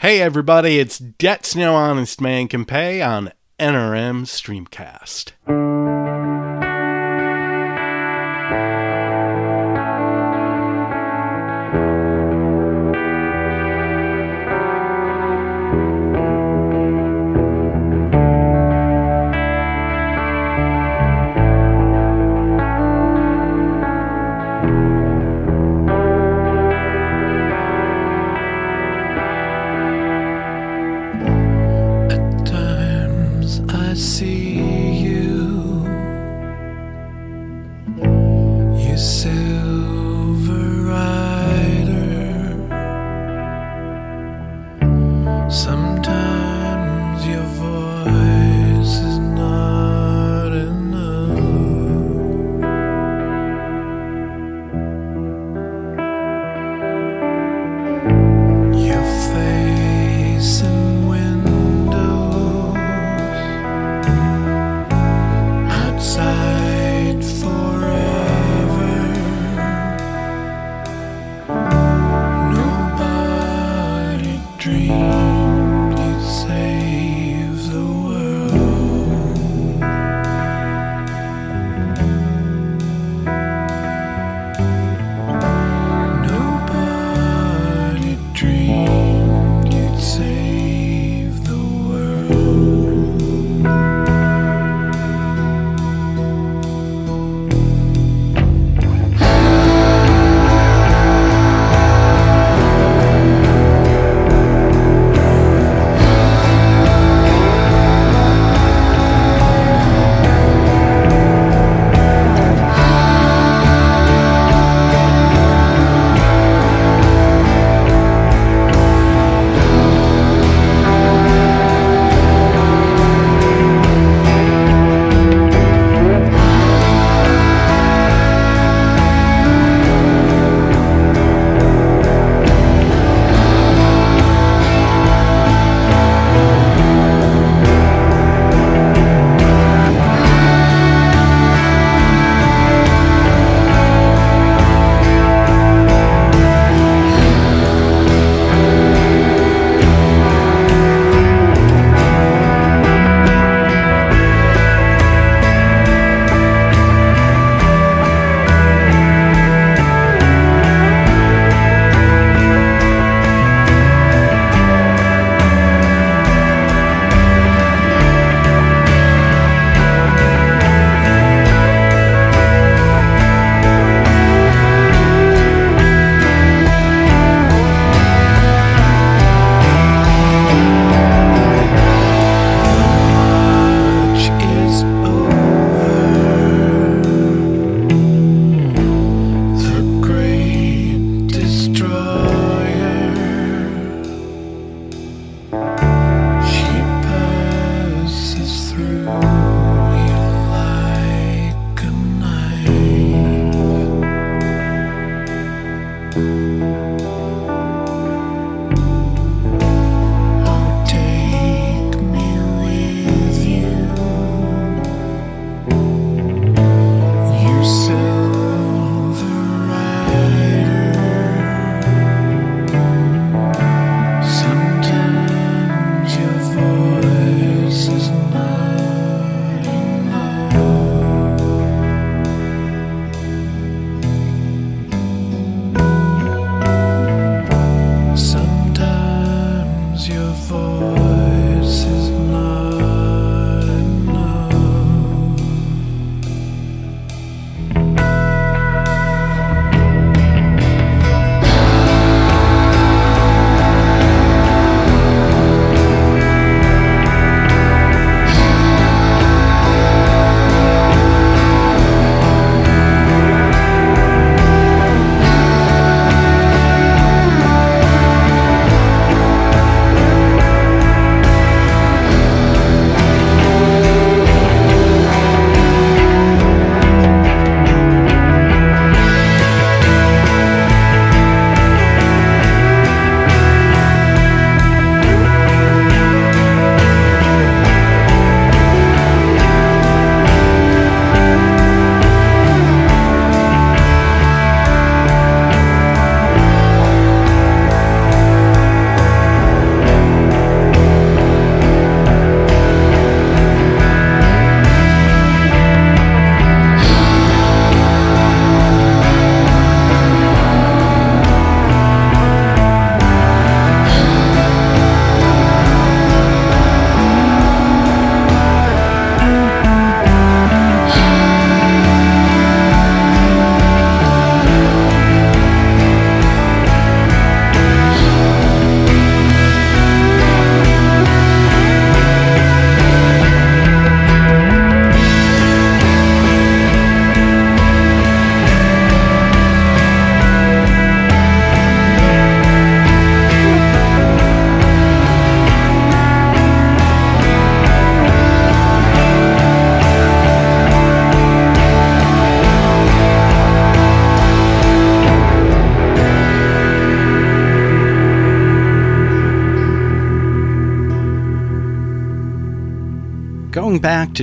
[0.00, 5.32] Hey everybody, it's Debts No Honest Man Can Pay on NRM Streamcast.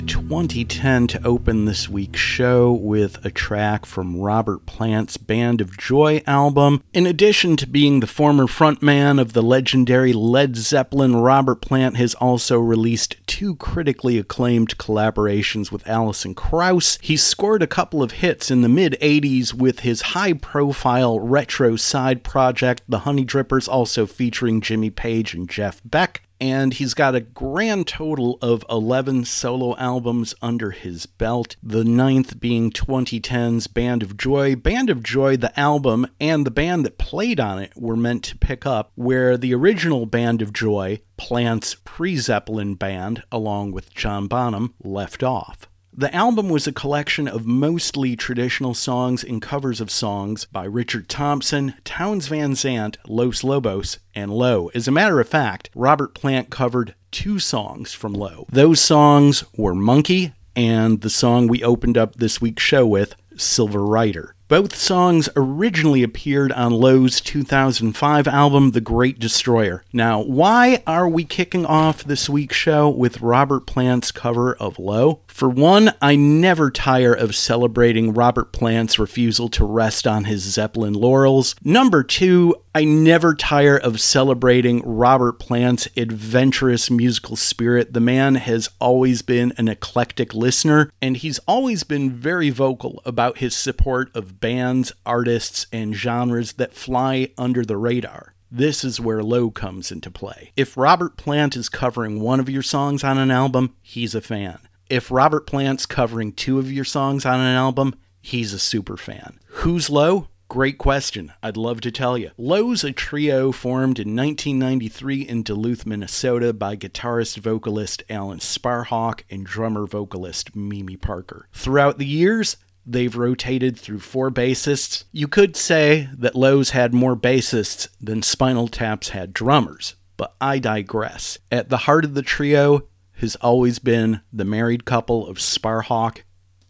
[0.06, 5.18] Going back to 2010 to open this week's show with a track from Robert Plant's
[5.18, 6.84] Band of Joy album.
[6.94, 12.14] In addition to being the former frontman of the legendary Led Zeppelin, Robert Plant has
[12.16, 17.00] also released two critically acclaimed collaborations with Alison Krauss.
[17.02, 21.78] He scored a couple of hits in the mid 80s with his high profile retro
[21.78, 27.22] side project, The Honeydrippers, also featuring Jimmy Page and Jeff Beck and he's got a
[27.22, 34.18] grand total of 11 solo albums under his belt, the ninth being 2010's Band of
[34.18, 34.56] Joy.
[34.56, 38.38] Band of Joy, the album, and the band that played on it were meant to
[38.38, 44.28] pick up where the original Band of Joy, Plant's pre Zeppelin band, along with John
[44.28, 45.70] Bonham, left off.
[45.98, 51.08] The album was a collection of mostly traditional songs and covers of songs by Richard
[51.08, 54.70] Thompson, Townes Van Zandt, Los Lobos, and Low.
[54.76, 58.46] As a matter of fact, Robert Plant covered two songs from Low.
[58.52, 63.86] Those songs were Monkey and the song we opened up this week's show with, Silver
[63.86, 64.36] Rider.
[64.48, 69.84] Both songs originally appeared on Low's 2005 album, The Great Destroyer.
[69.92, 75.22] Now, why are we kicking off this week's show with Robert Plant's cover of Low?
[75.36, 80.94] For one, I never tire of celebrating Robert Plant's refusal to rest on his Zeppelin
[80.94, 81.56] laurels.
[81.62, 87.92] Number two, I never tire of celebrating Robert Plant's adventurous musical spirit.
[87.92, 93.40] The man has always been an eclectic listener, and he's always been very vocal about
[93.40, 98.36] his support of bands, artists, and genres that fly under the radar.
[98.50, 100.54] This is where Low comes into play.
[100.56, 104.60] If Robert Plant is covering one of your songs on an album, he's a fan.
[104.90, 109.40] If Robert Plant's covering two of your songs on an album, he's a super fan.
[109.48, 110.28] Who's Low?
[110.48, 111.34] Great question.
[111.42, 112.30] I'd love to tell you.
[112.38, 119.44] Low's a trio formed in 1993 in Duluth, Minnesota by guitarist vocalist Alan Sparhawk and
[119.44, 121.48] drummer vocalist Mimi Parker.
[121.52, 125.06] Throughout the years, they've rotated through four bassists.
[125.12, 130.60] You could say that Low's had more bassists than Spinal Tap's had drummers, but I
[130.60, 131.40] digress.
[131.52, 136.24] At the heart of the trio has always been the married couple of Sparhawk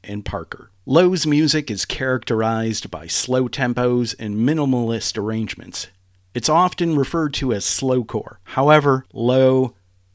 [0.04, 0.72] and Parker.
[0.86, 5.88] Low's music is characterized by slow tempos and minimalist arrangements.
[6.36, 8.38] It's often referred to as slowcore.
[8.44, 9.74] However, Lowe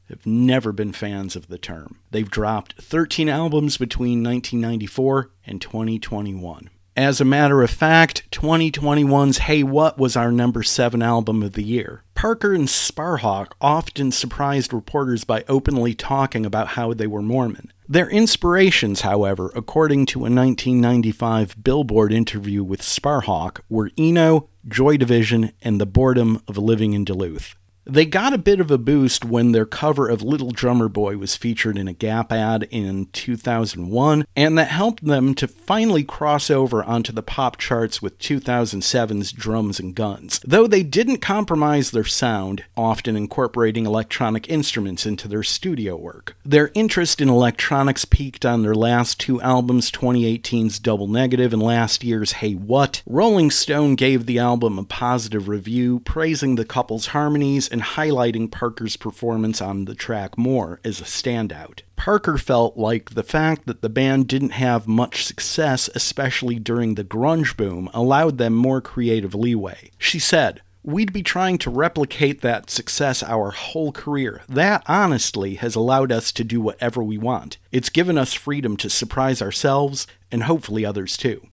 [0.08, 1.98] have never been fans of the term.
[2.10, 6.70] They've dropped 13 albums between 1994 and 2021.
[6.96, 11.62] As a matter of fact, 2021's Hey What was our number 7 album of the
[11.62, 12.02] year.
[12.20, 17.72] Parker and Sparhawk often surprised reporters by openly talking about how they were Mormon.
[17.88, 25.52] Their inspirations, however, according to a 1995 Billboard interview with Sparhawk, were Eno, Joy Division,
[25.62, 27.56] and the boredom of living in Duluth.
[27.86, 31.36] They got a bit of a boost when their cover of Little Drummer Boy was
[31.36, 36.84] featured in a Gap ad in 2001, and that helped them to finally cross over
[36.84, 40.40] onto the pop charts with 2007's Drums and Guns.
[40.44, 46.36] Though they didn't compromise their sound, often incorporating electronic instruments into their studio work.
[46.44, 52.04] Their interest in electronics peaked on their last two albums, 2018's Double Negative and last
[52.04, 53.02] year's Hey What.
[53.06, 58.96] Rolling Stone gave the album a positive review, praising the couple's harmonies and highlighting Parker's
[58.96, 61.80] performance on the track more as a standout.
[61.96, 67.04] Parker felt like the fact that the band didn't have much success, especially during the
[67.04, 69.90] grunge boom, allowed them more creative leeway.
[69.98, 74.40] She said, We'd be trying to replicate that success our whole career.
[74.48, 77.58] That, honestly, has allowed us to do whatever we want.
[77.70, 81.46] It's given us freedom to surprise ourselves and hopefully others too.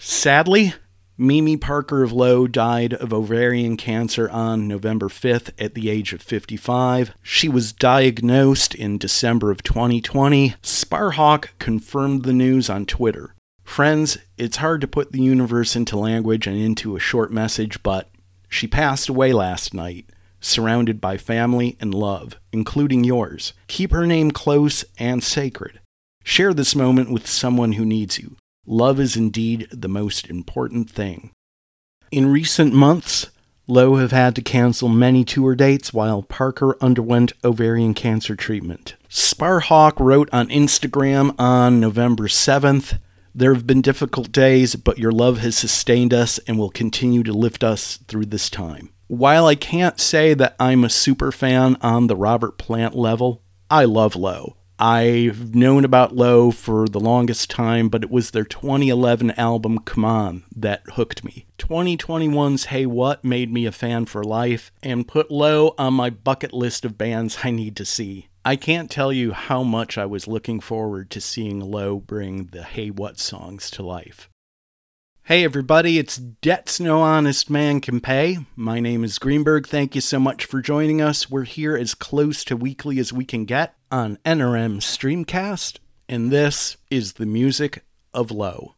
[0.00, 0.74] Sadly,
[1.16, 6.20] Mimi Parker of Low died of ovarian cancer on November 5th at the age of
[6.20, 7.14] 55.
[7.22, 10.56] She was diagnosed in December of 2020.
[10.60, 13.32] Sparhawk confirmed the news on Twitter.
[13.62, 18.10] Friends, it's hard to put the universe into language and into a short message, but
[18.48, 20.06] she passed away last night,
[20.40, 23.52] surrounded by family and love, including yours.
[23.68, 25.78] Keep her name close and sacred.
[26.24, 28.36] Share this moment with someone who needs you.
[28.66, 31.30] Love is indeed the most important thing.
[32.10, 33.30] In recent months,
[33.66, 38.94] Low have had to cancel many tour dates while Parker underwent ovarian cancer treatment.
[39.08, 42.98] Sparhawk wrote on Instagram on November 7th
[43.34, 47.32] There have been difficult days, but your love has sustained us and will continue to
[47.32, 48.90] lift us through this time.
[49.06, 53.84] While I can't say that I'm a super fan on the Robert Plant level, I
[53.84, 54.56] love Low.
[54.78, 60.04] I've known about Low for the longest time, but it was their 2011 album Come
[60.04, 61.46] On that hooked me.
[61.58, 66.52] 2021's Hey What made me a fan for life and put Low on my bucket
[66.52, 68.28] list of bands I need to see.
[68.44, 72.64] I can't tell you how much I was looking forward to seeing Low bring the
[72.64, 74.28] Hey What songs to life.
[75.22, 78.38] Hey everybody, it's Debts No Honest Man Can Pay.
[78.56, 79.68] My name is Greenberg.
[79.68, 81.30] Thank you so much for joining us.
[81.30, 86.76] We're here as close to weekly as we can get on NRM Streamcast, and this
[86.90, 88.74] is the music of Low.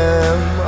[0.00, 0.59] Them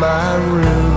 [0.00, 0.95] my room.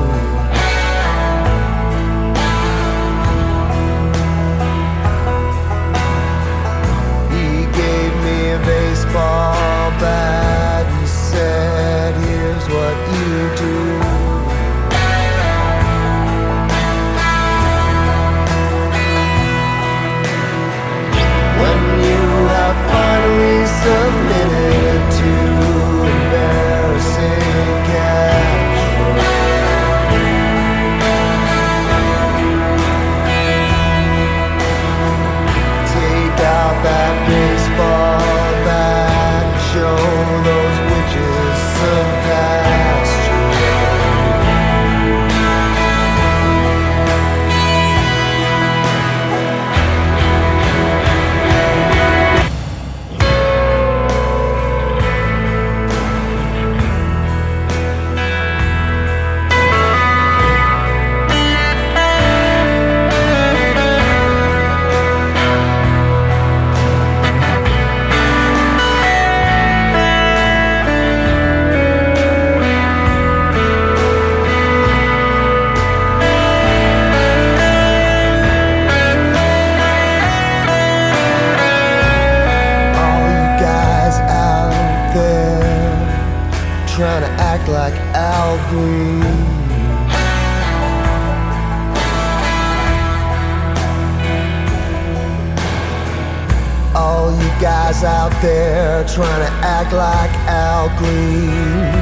[97.92, 101.99] Guys out there trying to act like Al Green.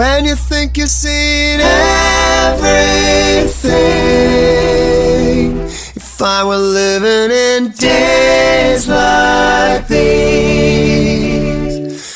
[0.00, 2.00] When you think you've seen everything,
[5.94, 10.24] if I were living in days like these,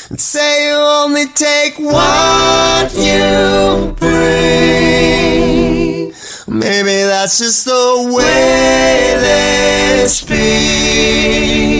[0.09, 5.31] and say you only take what you bring,
[6.47, 11.74] maybe that's just the way they speak.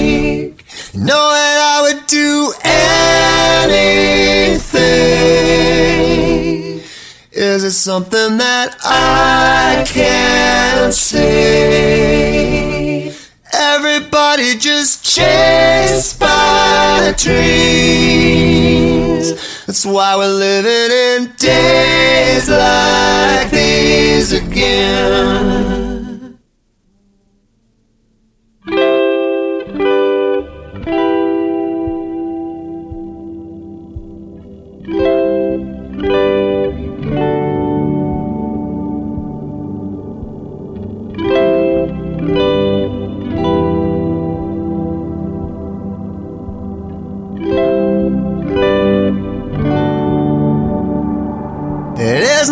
[7.86, 11.21] Something that I can't see?
[13.54, 17.45] Everybody just chased by dreams.
[19.67, 25.94] That's why we're living in days like these again.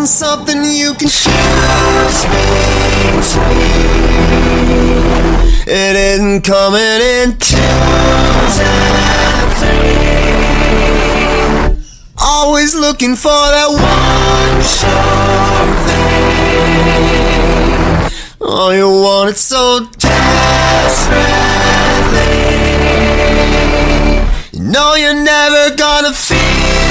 [0.03, 1.07] Isn't something you can
[3.07, 3.53] between.
[5.65, 7.37] It isn't coming in.
[12.17, 16.11] Always looking for that one sure thing.
[18.41, 21.13] Oh, you want it so desperately.
[24.51, 26.82] You know you're never gonna feel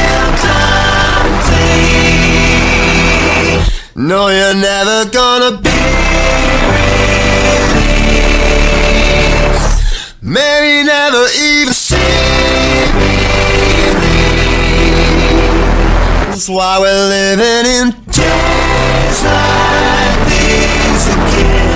[3.94, 5.68] No, you're never gonna be
[8.48, 10.14] released.
[10.22, 13.12] Maybe never even see me.
[16.30, 21.71] That's why we're living in days like these again.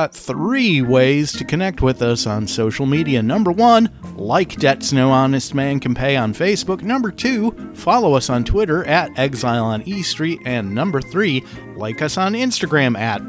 [0.00, 3.22] Got three ways to connect with us on social media.
[3.22, 6.80] Number one, like Debts No Honest Man Can Pay on Facebook.
[6.80, 10.40] Number two, follow us on Twitter at Exile on E Street.
[10.46, 11.44] And number three,
[11.76, 13.20] like us on Instagram at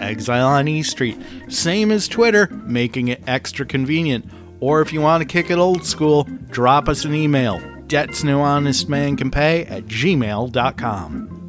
[0.00, 1.18] Exile on E Street.
[1.48, 4.24] Same as Twitter, making it extra convenient.
[4.60, 7.60] Or if you want to kick it old school, drop us an email.
[7.88, 11.39] Debts No Honest Man Can Pay at gmail.com.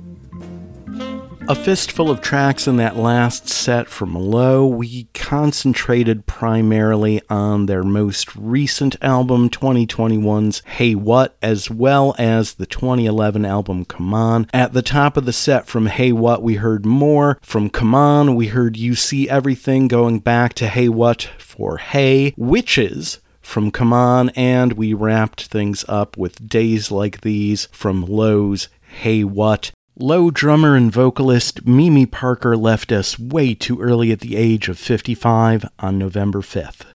[1.52, 7.84] A fistful of tracks in that last set from Low, we concentrated primarily on their
[7.84, 14.48] most recent album, 2021's Hey What, as well as the 2011 album C'mon.
[14.54, 17.38] At the top of the set from Hey What, we heard more.
[17.42, 23.20] From C'mon, we heard You See Everything going back to Hey What for Hey, Witches
[23.42, 29.72] from C'mon, and we wrapped things up with Days Like These from Low's Hey What.
[30.02, 34.80] Low drummer and vocalist Mimi Parker left us way too early at the age of
[34.80, 36.88] 55 on November 5th.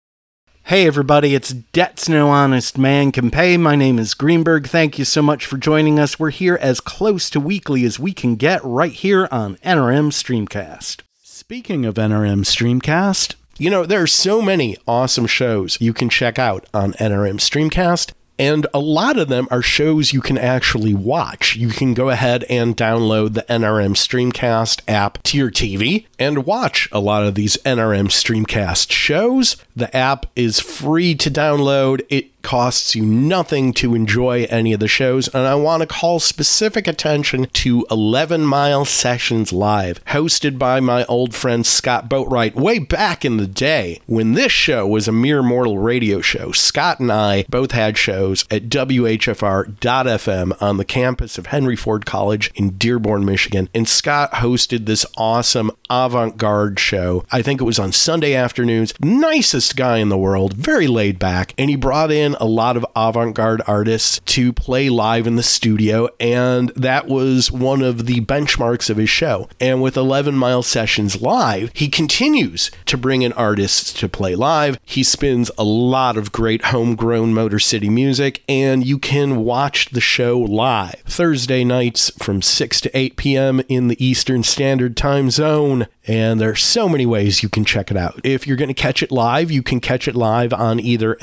[0.63, 3.57] Hey everybody, it's Debts No Honest Man Can Pay.
[3.57, 4.65] My name is Greenberg.
[4.65, 6.17] Thank you so much for joining us.
[6.17, 11.01] We're here as close to weekly as we can get right here on NRM Streamcast.
[11.21, 16.39] Speaking of NRM Streamcast, you know, there are so many awesome shows you can check
[16.39, 18.13] out on NRM Streamcast.
[18.37, 21.55] And a lot of them are shows you can actually watch.
[21.55, 26.89] You can go ahead and download the NRM Streamcast app to your TV and watch
[26.91, 29.57] a lot of these NRM Streamcast shows.
[29.75, 32.05] The app is free to download.
[32.09, 36.19] It costs you nothing to enjoy any of the shows, and I want to call
[36.19, 42.77] specific attention to 11 Mile Sessions Live, hosted by my old friend Scott Boatwright way
[42.77, 46.51] back in the day when this show was a mere mortal radio show.
[46.51, 52.51] Scott and I both had shows at WHFR.FM on the campus of Henry Ford College
[52.53, 57.25] in Dearborn, Michigan, and Scott hosted this awesome avant garde show.
[57.31, 58.93] I think it was on Sunday afternoons.
[58.99, 62.85] Nicest guy in the world, very laid back, and he brought in a lot of
[62.95, 68.21] avant garde artists to play live in the studio, and that was one of the
[68.21, 69.49] benchmarks of his show.
[69.59, 74.79] And with 11 Mile Sessions Live, he continues to bring in artists to play live.
[74.83, 80.01] He spins a lot of great homegrown Motor City music, and you can watch the
[80.01, 83.61] show live Thursday nights from 6 to 8 p.m.
[83.67, 85.87] in the Eastern Standard Time Zone.
[86.07, 88.19] And there are so many ways you can check it out.
[88.23, 91.17] If you're going to catch it live, you can catch it live on either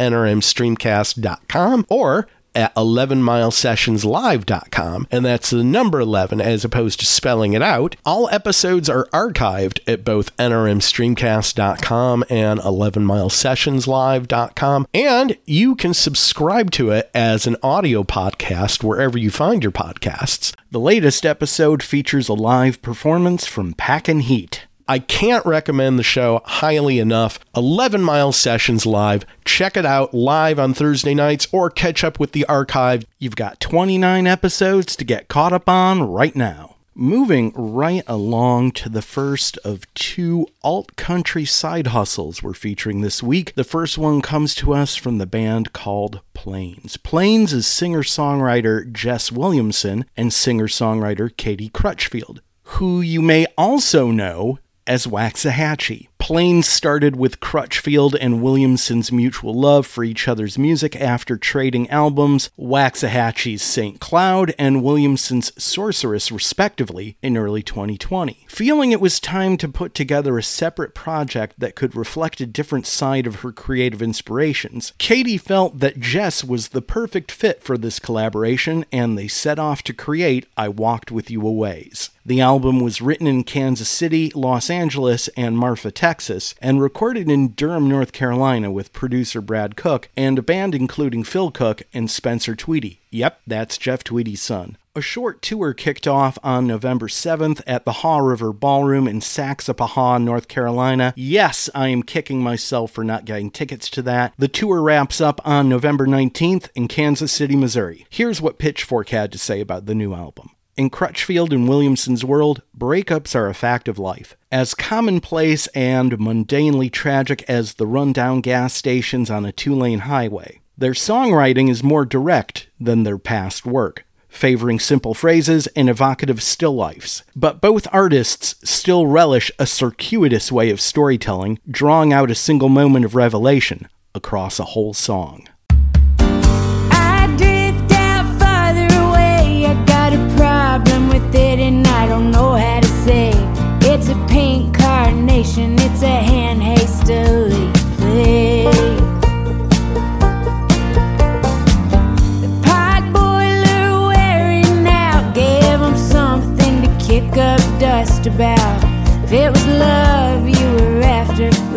[1.03, 7.97] nrmstreamcast.com or at 11milesessionslive.com, and that's the number 11 as opposed to spelling it out.
[8.05, 17.11] All episodes are archived at both nrmstreamcast.com and 11milesessionslive.com, and you can subscribe to it
[17.15, 20.55] as an audio podcast wherever you find your podcasts.
[20.71, 24.67] The latest episode features a live performance from Pack and Heat.
[24.89, 27.39] I can't recommend the show highly enough.
[27.57, 29.25] 11 Mile Sessions Live.
[29.45, 33.05] Check it out live on Thursday nights or catch up with the archive.
[33.19, 36.77] You've got 29 episodes to get caught up on right now.
[36.95, 43.23] Moving right along to the first of two alt country side hustles we're featuring this
[43.23, 43.55] week.
[43.55, 46.99] The first one comes to us from the band called Plains.
[46.99, 54.11] Plains is singer songwriter Jess Williamson and singer songwriter Katie Crutchfield, who you may also
[54.11, 56.09] know as Waxahatchee.
[56.23, 62.49] Plains started with Crutchfield and Williamson's mutual love for each other's music after trading albums,
[62.57, 63.99] Waxahatchee's St.
[63.99, 68.47] Cloud and Williamson's Sorceress, respectively, in early 2020.
[68.49, 72.87] Feeling it was time to put together a separate project that could reflect a different
[72.87, 77.99] side of her creative inspirations, Katie felt that Jess was the perfect fit for this
[77.99, 82.11] collaboration, and they set off to create I Walked With You a Ways.
[82.25, 87.49] The album was written in Kansas City, Los Angeles, and Marfa, Texas, and recorded in
[87.49, 92.55] Durham, North Carolina with producer Brad Cook and a band including Phil Cook and Spencer
[92.55, 93.01] Tweedy.
[93.11, 94.79] Yep, that's Jeff Tweedy's son.
[94.95, 100.23] A short tour kicked off on November 7th at the Haw River Ballroom in Saxapahaw,
[100.23, 101.15] North Carolina.
[101.17, 104.35] Yes, I am kicking myself for not getting tickets to that.
[104.39, 108.07] The tour wraps up on November 19th in Kansas City, Missouri.
[108.11, 110.51] Here's what Pitchfork had to say about the new album.
[110.75, 114.37] In Crutchfield and Williamson's world, breakups are a fact of life.
[114.51, 120.63] As commonplace and mundanely tragic as the rundown gas stations on a two lane highway,
[120.79, 126.75] their songwriting is more direct than their past work, favoring simple phrases and evocative still
[126.75, 127.23] lifes.
[127.37, 133.05] But both artists still relish a circuitous way of storytelling, drawing out a single moment
[133.05, 135.47] of revelation across a whole song.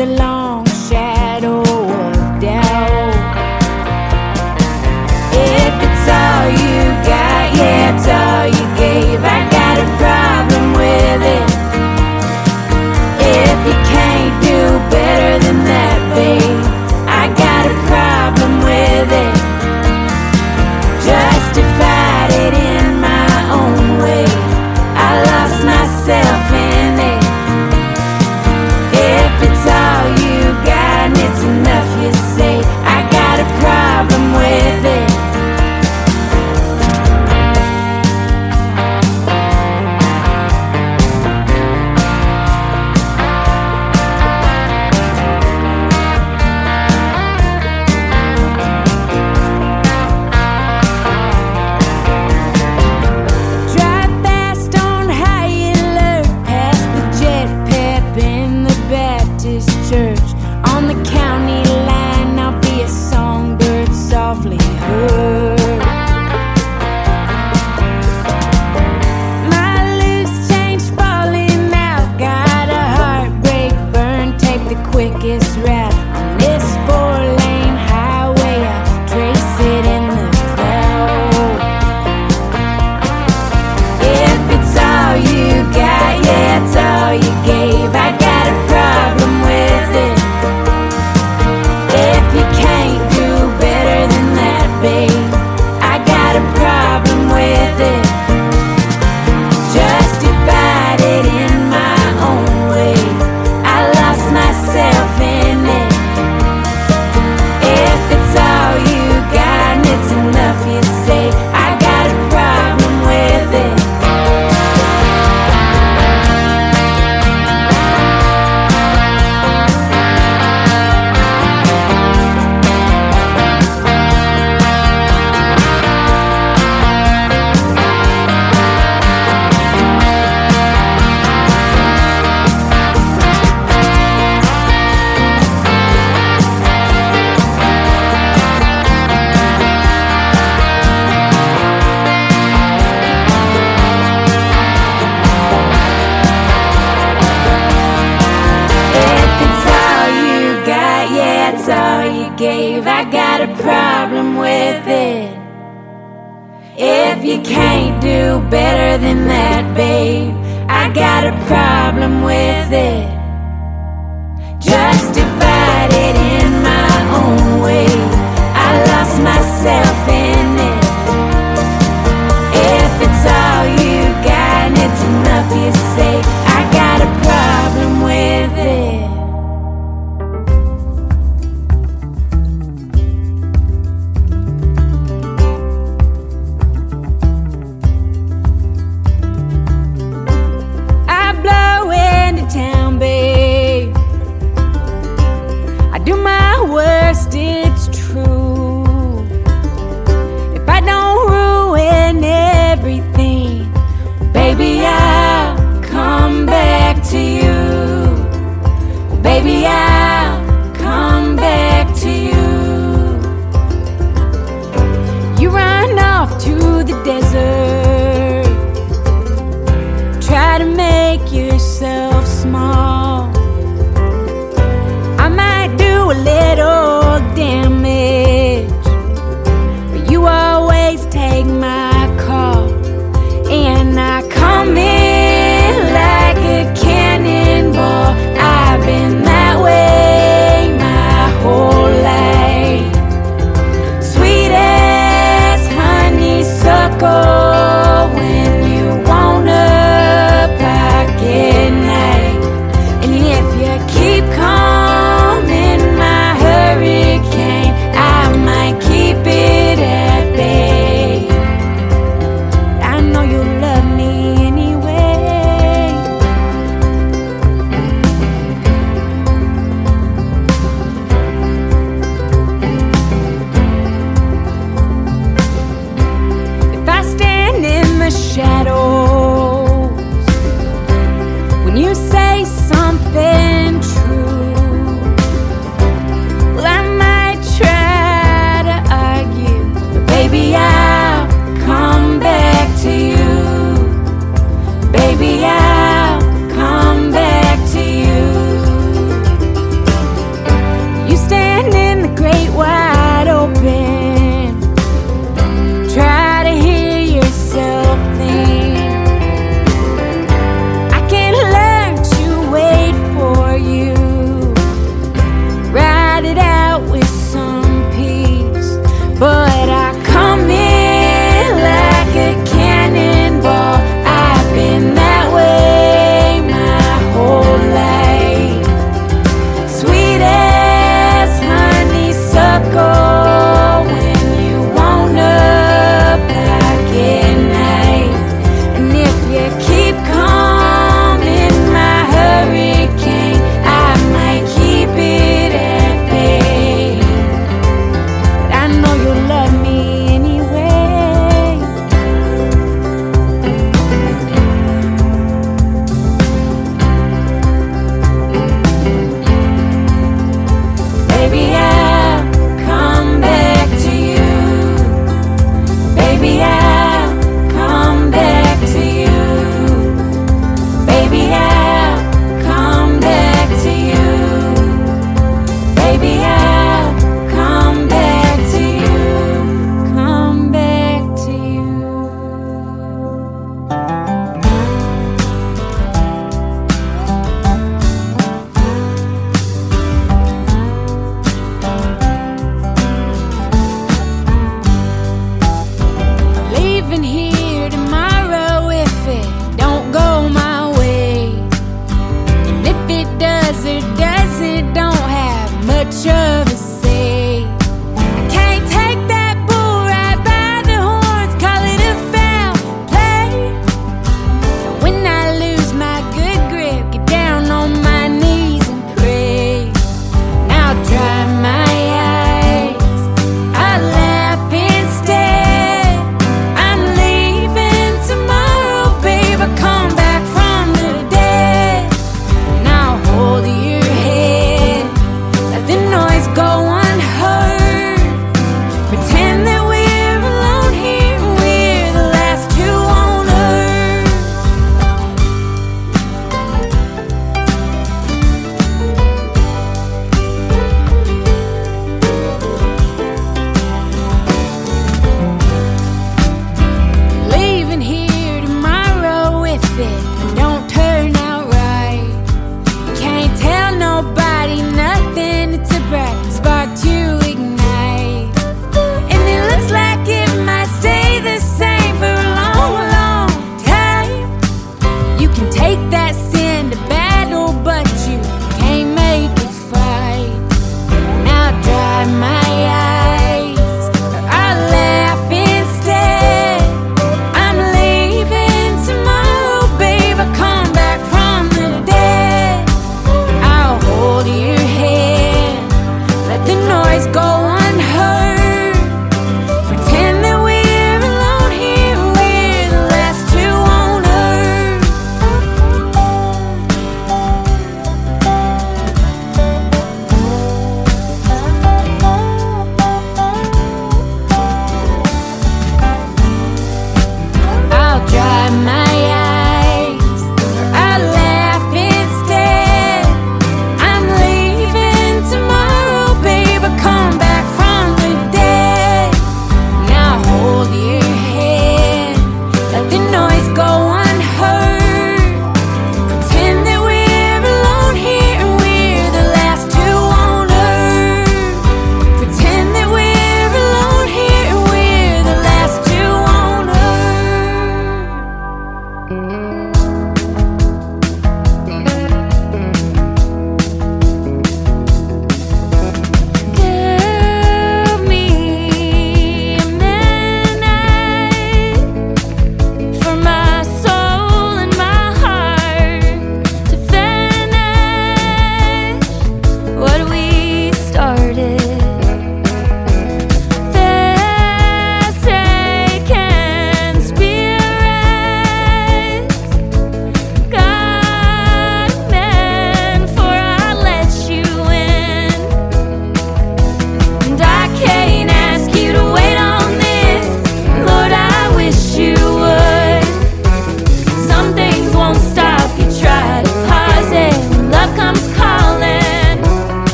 [0.00, 0.37] After, with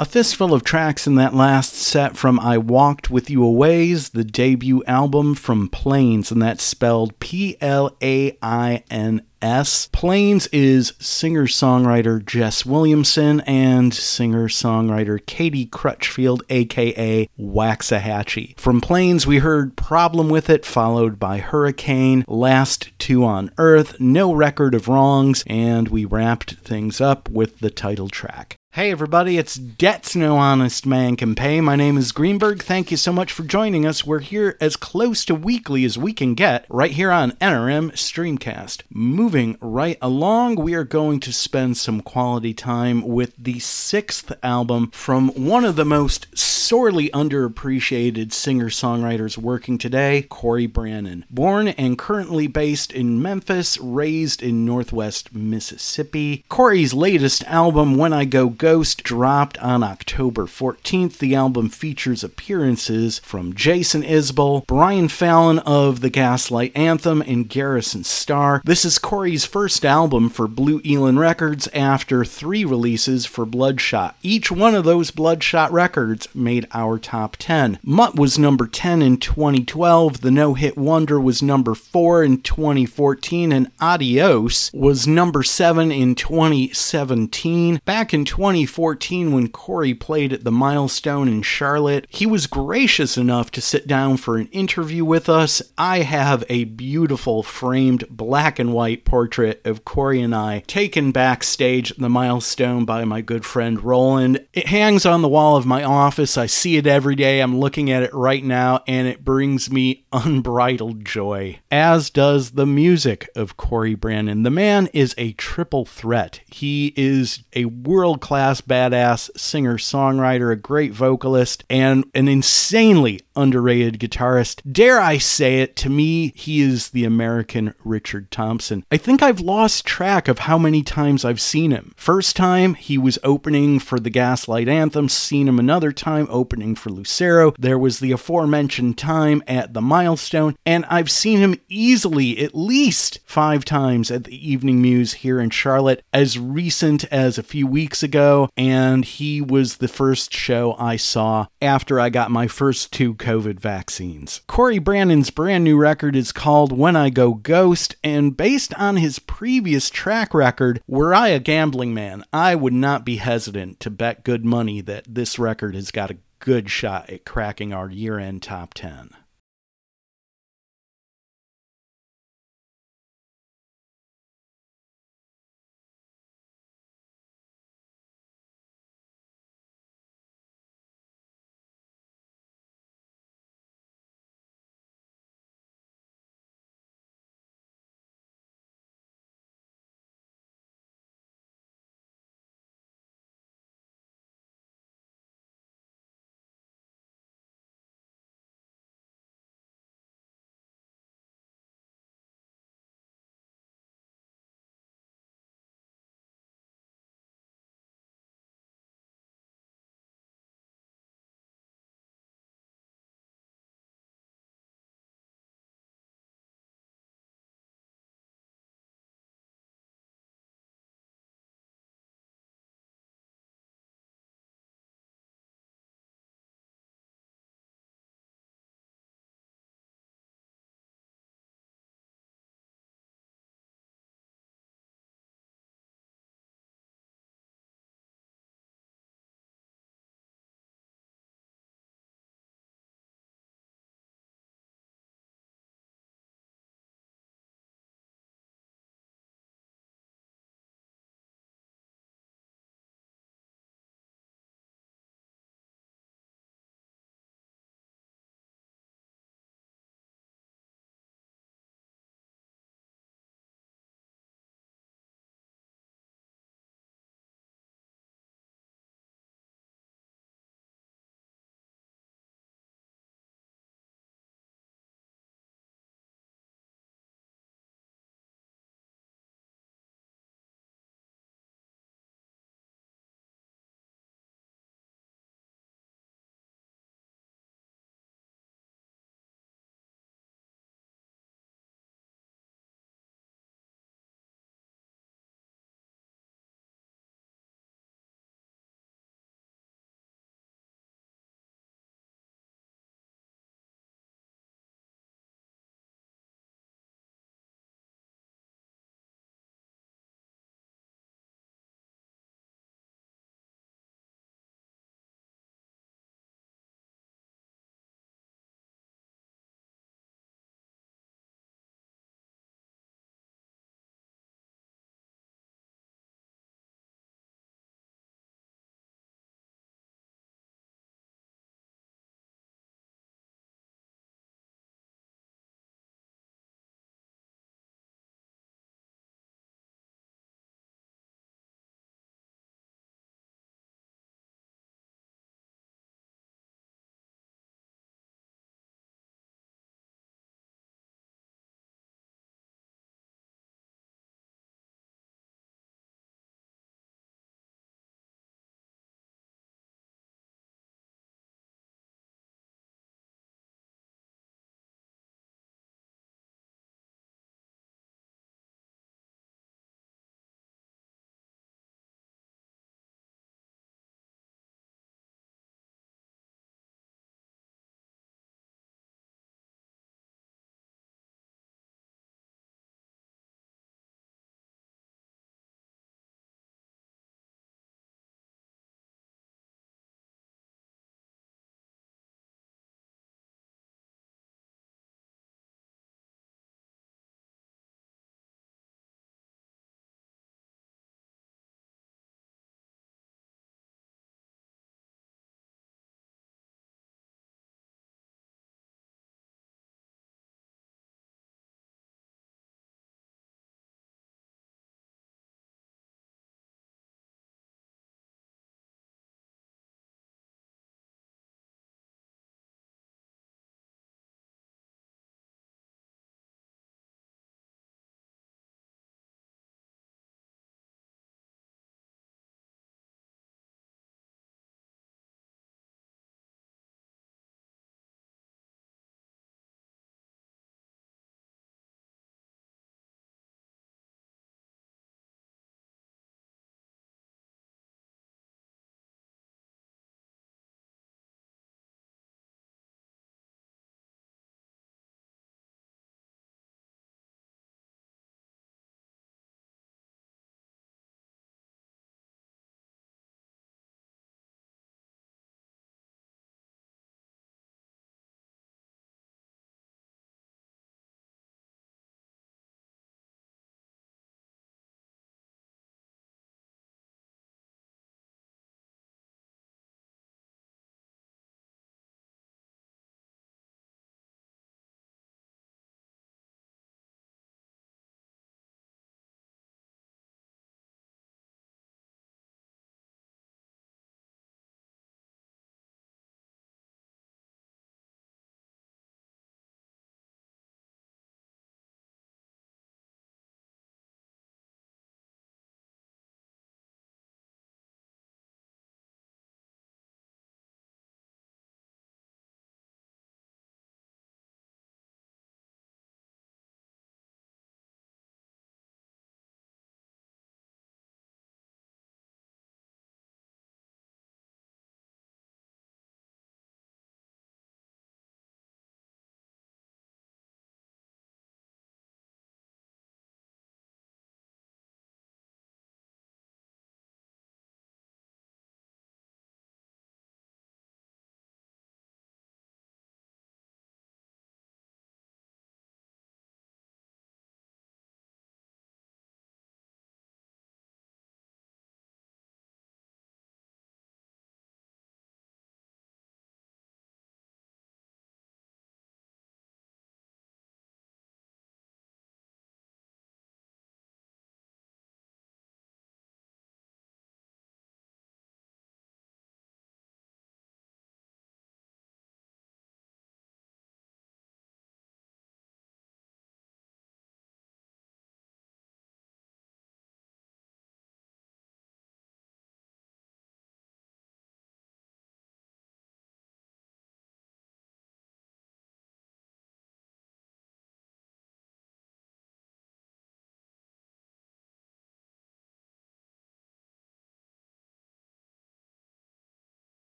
[0.00, 4.08] A fistful of tracks in that last set from I Walked With You a Ways,
[4.08, 9.88] the debut album from Plains, and that's spelled P L A I N S.
[9.92, 18.58] Plains is singer songwriter Jess Williamson and singer songwriter Katie Crutchfield, aka Waxahatchee.
[18.58, 24.32] From Plains, we heard Problem with It, followed by Hurricane, Last Two on Earth, No
[24.32, 28.56] Record of Wrongs, and we wrapped things up with the title track.
[28.74, 31.60] Hey everybody, it's Debts No Honest Man Can Pay.
[31.60, 32.62] My name is Greenberg.
[32.62, 34.06] Thank you so much for joining us.
[34.06, 38.82] We're here as close to weekly as we can get, right here on NRM Streamcast.
[39.30, 44.90] Moving right along, we are going to spend some quality time with the sixth album
[44.90, 51.22] from one of the most sorely underappreciated singer songwriters working today, Corey Branan.
[51.30, 56.44] Born and currently based in Memphis, raised in Northwest Mississippi.
[56.48, 61.18] Corey's latest album, When I Go Ghost, dropped on October 14th.
[61.18, 68.02] The album features appearances from Jason Isbell, Brian Fallon of the Gaslight Anthem, and Garrison
[68.02, 68.60] Starr.
[68.64, 74.16] This is Corey First album for Blue Elan Records after three releases for Bloodshot.
[74.22, 77.78] Each one of those Bloodshot records made our top 10.
[77.82, 83.52] Mutt was number 10 in 2012, The No Hit Wonder was number 4 in 2014,
[83.52, 87.82] and Adios was number 7 in 2017.
[87.84, 93.50] Back in 2014, when Corey played at the Milestone in Charlotte, he was gracious enough
[93.50, 95.60] to sit down for an interview with us.
[95.76, 101.90] I have a beautiful framed black and white portrait of Corey and I taken backstage
[101.90, 104.46] at the Milestone by my good friend Roland.
[104.52, 106.38] It hangs on the wall of my office.
[106.38, 107.40] I see it every day.
[107.40, 112.66] I'm looking at it right now, and it brings me unbridled joy, as does the
[112.66, 114.44] music of Corey Branan.
[114.44, 116.38] The man is a triple threat.
[116.46, 123.98] He is a world class badass singer songwriter, a great vocalist, and an insanely underrated
[123.98, 124.60] guitarist.
[124.70, 128.84] Dare I say it, to me, he is the American Richard Thompson.
[128.90, 131.92] I think I've lost track of how many times I've seen him.
[131.96, 136.90] First time, he was opening for the Gaslight Anthem, seen him another time opening for
[136.90, 137.52] Lucero.
[137.58, 143.20] There was the aforementioned time at the Milestone, and I've seen him easily at least
[143.24, 148.02] five times at the Evening Muse here in Charlotte as recent as a few weeks
[148.02, 153.14] ago, and he was the first show I saw after I got my first two
[153.20, 154.40] COVID vaccines.
[154.46, 159.18] Corey Branan's brand new record is called When I Go Ghost, and based on his
[159.18, 164.24] previous track record, were I a gambling man, I would not be hesitant to bet
[164.24, 168.42] good money that this record has got a good shot at cracking our year end
[168.42, 169.10] top 10.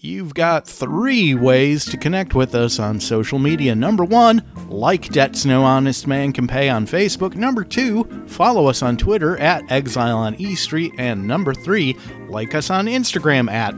[0.00, 3.74] You've got three ways to connect with us on social media.
[3.74, 7.34] Number one, like Debts No Honest Man Can Pay on Facebook.
[7.34, 10.92] Number two, follow us on Twitter at Exile on E Street.
[10.98, 11.96] And number three,
[12.28, 13.74] like us on Instagram at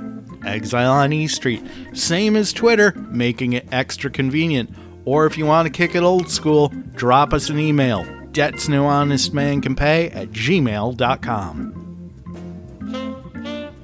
[0.46, 1.64] Exile on E Street.
[1.94, 4.68] Same as Twitter, making it extra convenient.
[5.06, 8.04] Or if you want to kick it old school, drop us an email.
[8.32, 11.79] Debts No Honest Man Can Pay at gmail.com.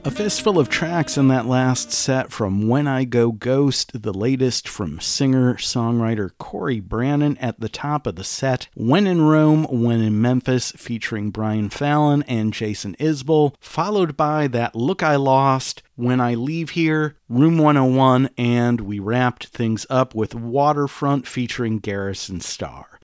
[0.06, 4.68] A fistful of tracks in that last set from When I Go Ghost, the latest
[4.68, 10.00] from singer songwriter Corey Branan at the top of the set, When in Rome, When
[10.00, 16.20] in Memphis, featuring Brian Fallon and Jason Isbell, followed by that Look I Lost, When
[16.20, 22.95] I Leave Here, Room 101, and we wrapped things up with Waterfront featuring Garrison Starr.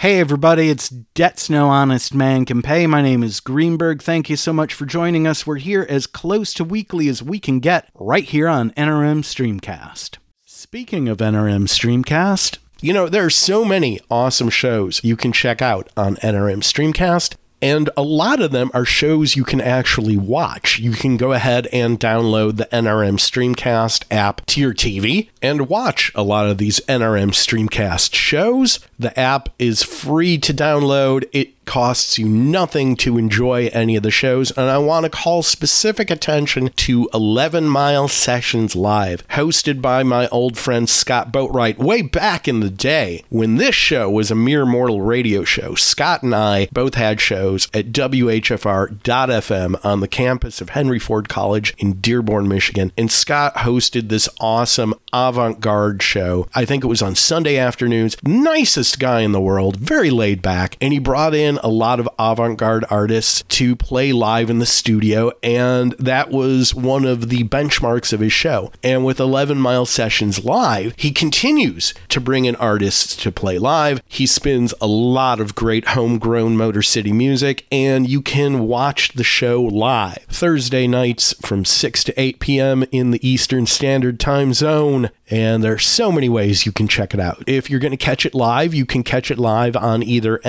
[0.00, 2.86] Hey everybody, it's Debts No Honest Man Can Pay.
[2.86, 4.02] My name is Greenberg.
[4.02, 5.46] Thank you so much for joining us.
[5.46, 10.18] We're here as close to weekly as we can get right here on NRM Streamcast.
[10.44, 15.62] Speaking of NRM Streamcast, You know, there are so many awesome shows you can check
[15.62, 17.36] out on NRM Streamcast.
[17.62, 20.78] And a lot of them are shows you can actually watch.
[20.78, 26.12] You can go ahead and download the NRM Streamcast app to your TV and watch
[26.14, 28.80] a lot of these NRM Streamcast shows.
[28.98, 31.28] The app is free to download.
[31.32, 34.50] It costs you nothing to enjoy any of the shows.
[34.52, 40.28] And I want to call specific attention to 11 Mile Sessions Live, hosted by my
[40.28, 44.64] old friend Scott Boatwright way back in the day when this show was a mere
[44.64, 45.74] mortal radio show.
[45.74, 51.74] Scott and I both had shows at WHFR.FM on the campus of Henry Ford College
[51.78, 52.92] in Dearborn, Michigan.
[52.96, 56.46] And Scott hosted this awesome avant garde show.
[56.54, 58.16] I think it was on Sunday afternoons.
[58.22, 60.76] Nicest guy in the world, very laid back.
[60.80, 64.66] And he brought in a lot of avant garde artists to play live in the
[64.66, 65.32] studio.
[65.42, 68.72] And that was one of the benchmarks of his show.
[68.82, 74.02] And with 11 Mile Sessions Live, he continues to bring in artists to play live.
[74.06, 79.24] He spins a lot of great homegrown Motor City music, and you can watch the
[79.24, 82.84] show live Thursday nights from 6 to 8 p.m.
[82.90, 85.10] in the Eastern Standard Time Zone.
[85.28, 87.42] And there are so many ways you can check it out.
[87.46, 90.40] If you're going to catch it live, you can catch it live on either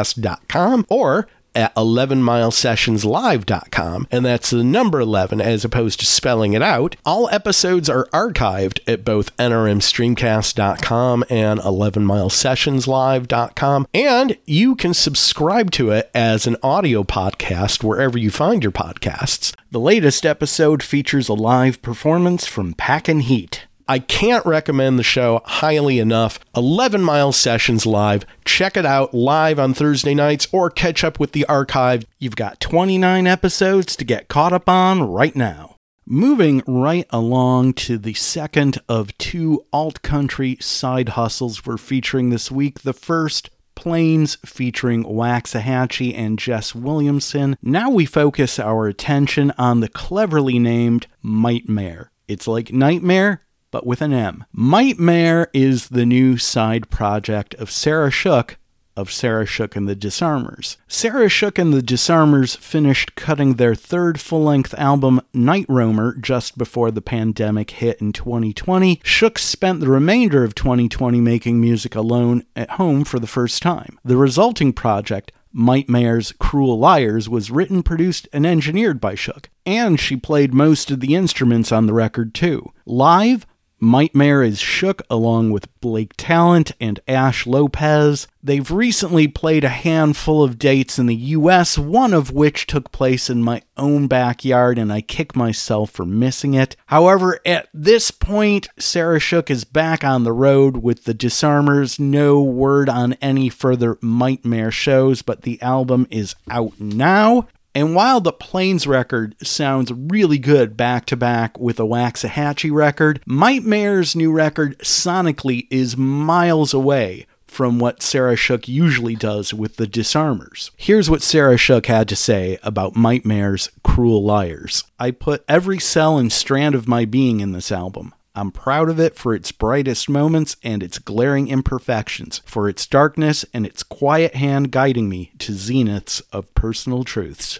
[0.00, 6.94] nrmstreamcast.com or at 11milesessionslive.com, and that's the number 11 as opposed to spelling it out.
[7.04, 16.08] All episodes are archived at both nrmstreamcast.com and 11milesessionslive.com, and you can subscribe to it
[16.14, 19.52] as an audio podcast wherever you find your podcasts.
[19.72, 23.66] the latest episode features a live performance from Pack and Heat.
[23.90, 26.38] I can't recommend the show highly enough.
[26.54, 28.24] 11 Mile Sessions Live.
[28.44, 32.04] Check it out live on Thursday nights or catch up with the archive.
[32.20, 35.74] You've got 29 episodes to get caught up on right now.
[36.06, 42.48] Moving right along to the second of two alt country side hustles we're featuring this
[42.48, 42.82] week.
[42.82, 47.56] The first, Plains featuring Waxahatchee and Jess Williamson.
[47.60, 52.12] Now we focus our attention on the cleverly named Mightmare.
[52.28, 54.44] It's like Nightmare, but with an M.
[54.52, 58.58] Mightmare is the new side project of Sarah Shook
[58.96, 60.76] of Sarah Shook and the Disarmers.
[60.86, 66.58] Sarah Shook and the Disarmers finished cutting their third full length album, Night Roamer, just
[66.58, 69.00] before the pandemic hit in 2020.
[69.02, 73.98] Shook spent the remainder of 2020 making music alone at home for the first time.
[74.04, 80.16] The resulting project, Mightmare's Cruel Liars was written, produced, and engineered by Shook, and she
[80.16, 82.72] played most of the instruments on the record too.
[82.86, 83.46] Live,
[83.82, 88.28] Mightmare is Shook along with Blake Talent and Ash Lopez.
[88.42, 93.30] They've recently played a handful of dates in the US, one of which took place
[93.30, 96.76] in my own backyard, and I kick myself for missing it.
[96.86, 101.98] However, at this point, Sarah Shook is back on the road with the Disarmers.
[101.98, 107.48] No word on any further Mightmare shows, but the album is out now.
[107.74, 113.22] And while the Plains record sounds really good back to back with a Waxahatchee record,
[113.26, 119.86] Mightmare's new record sonically is miles away from what Sarah Shook usually does with the
[119.86, 120.70] Disarmers.
[120.76, 124.84] Here's what Sarah Shook had to say about Mightmare's Cruel Liars.
[124.98, 128.14] I put every cell and strand of my being in this album.
[128.34, 133.44] I'm proud of it for its brightest moments and its glaring imperfections, for its darkness
[133.52, 137.58] and its quiet hand guiding me to zeniths of personal truths.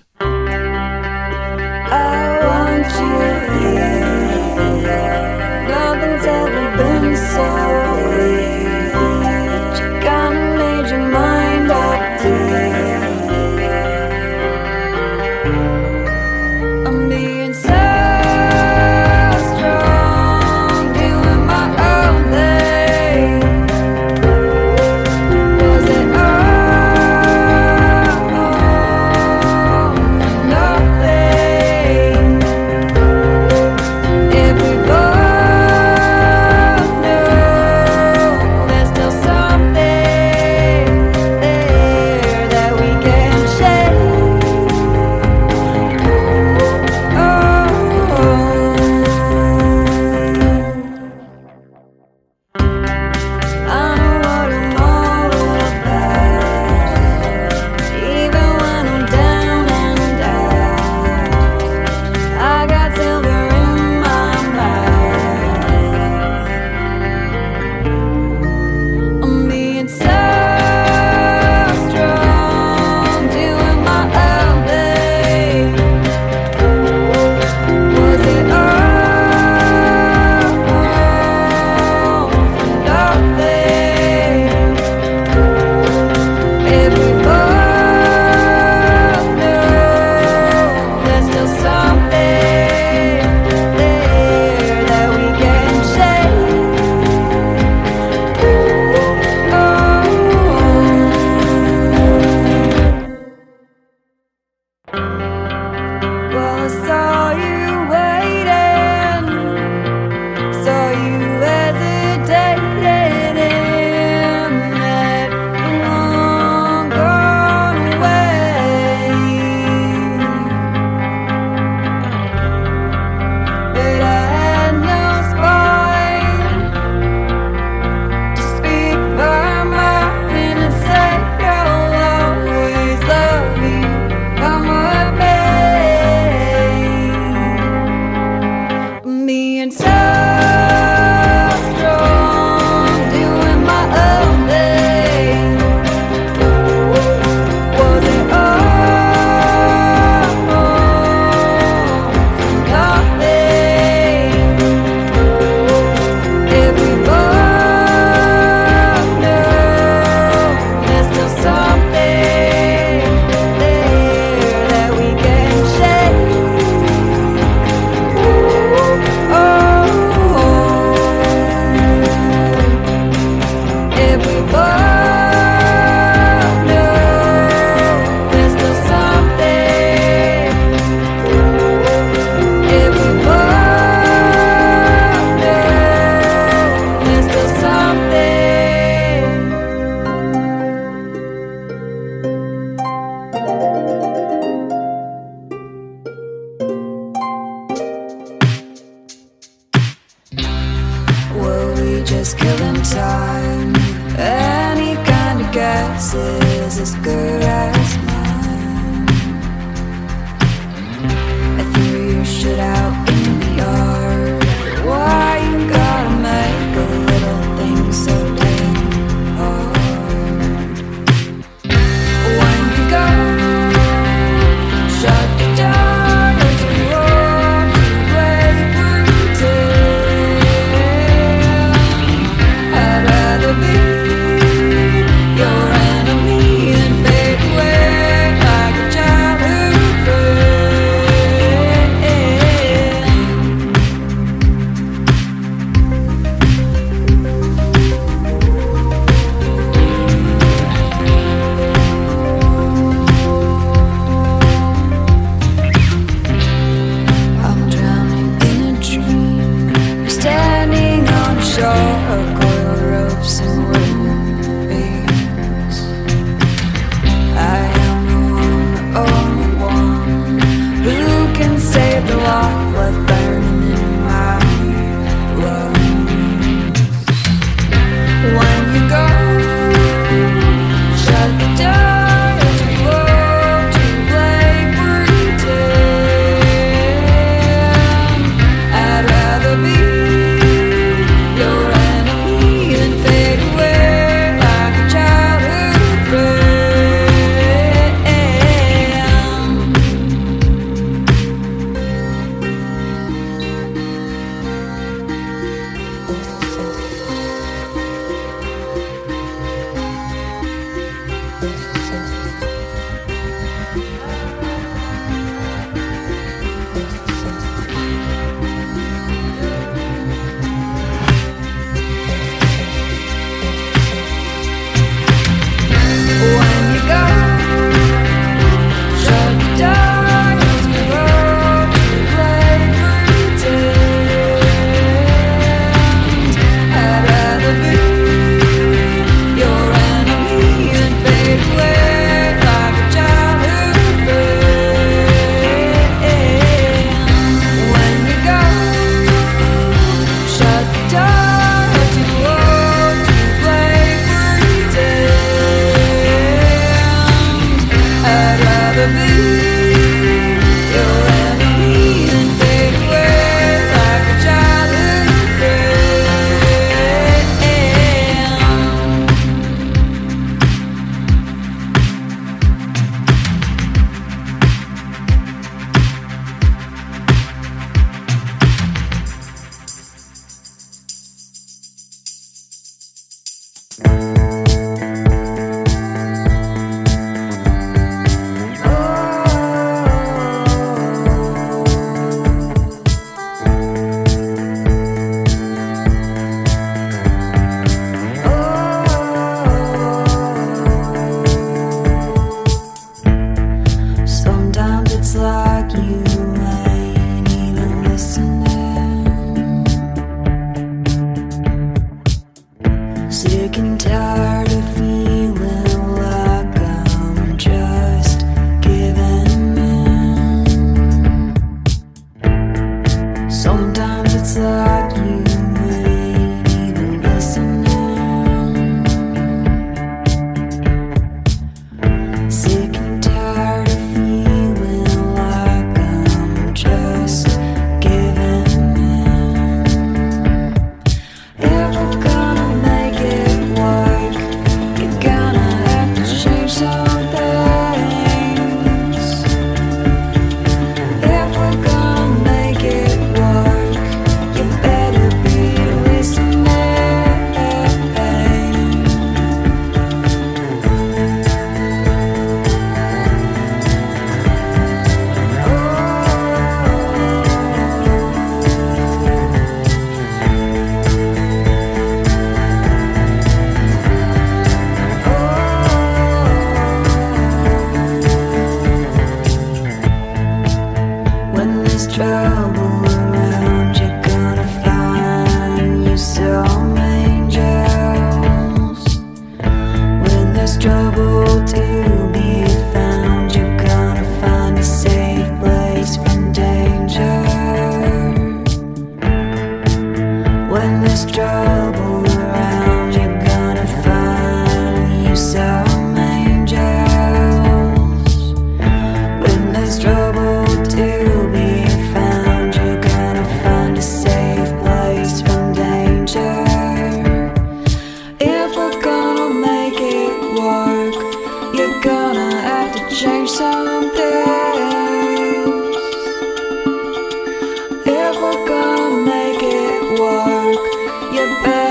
[5.69, 7.80] Nothing's ever been so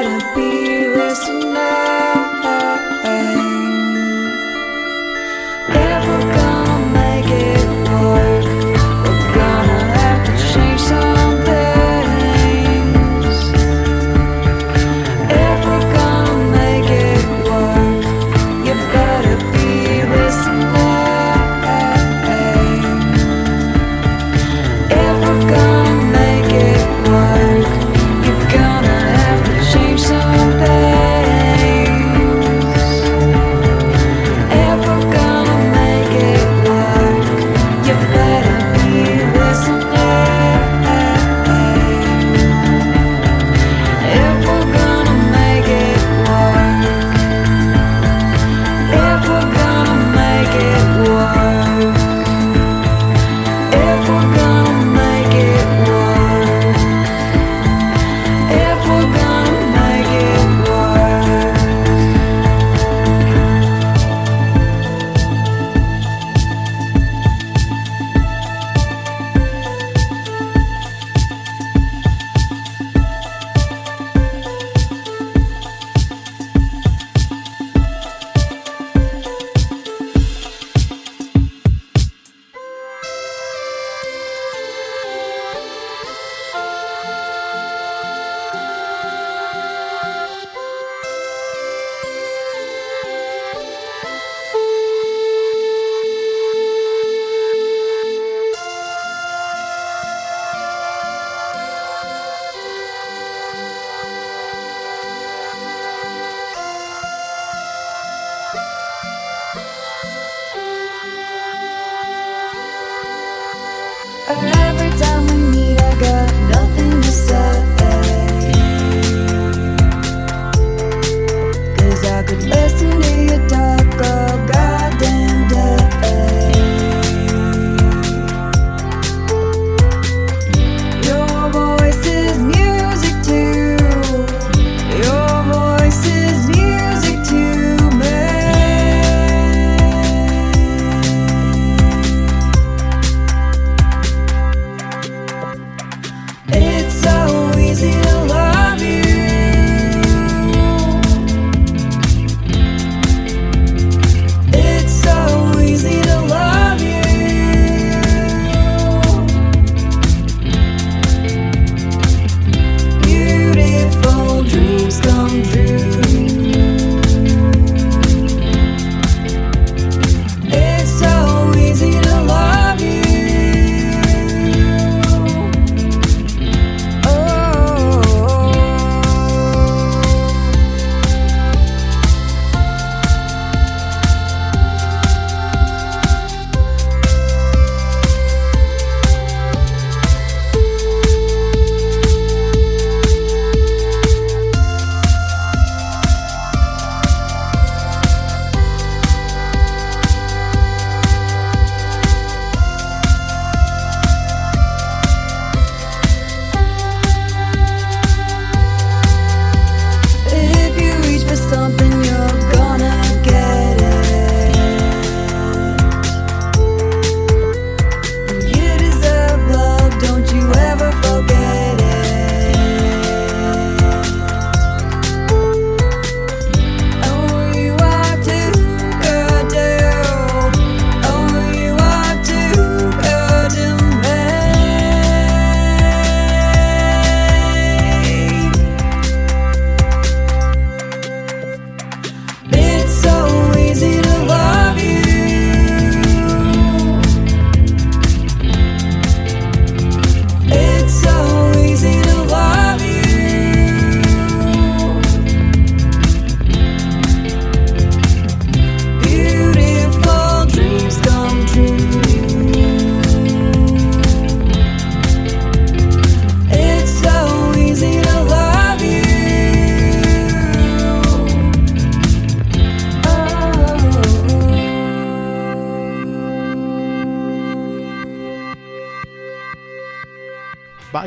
[0.02, 1.56] you better be listening.
[1.56, 1.89] If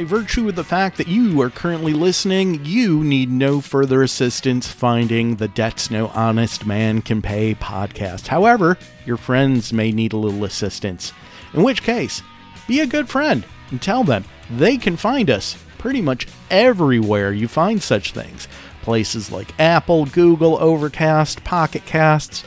[0.02, 4.66] By virtue of the fact that you are currently listening, you need no further assistance
[4.66, 8.26] finding the Debts No Honest Man Can Pay podcast.
[8.26, 8.76] However,
[9.06, 11.12] your friends may need a little assistance.
[11.54, 12.20] In which case,
[12.66, 17.46] be a good friend and tell them they can find us pretty much everywhere you
[17.46, 18.48] find such things.
[18.82, 22.42] Places like Apple, Google, Overcast, Pocket Casts,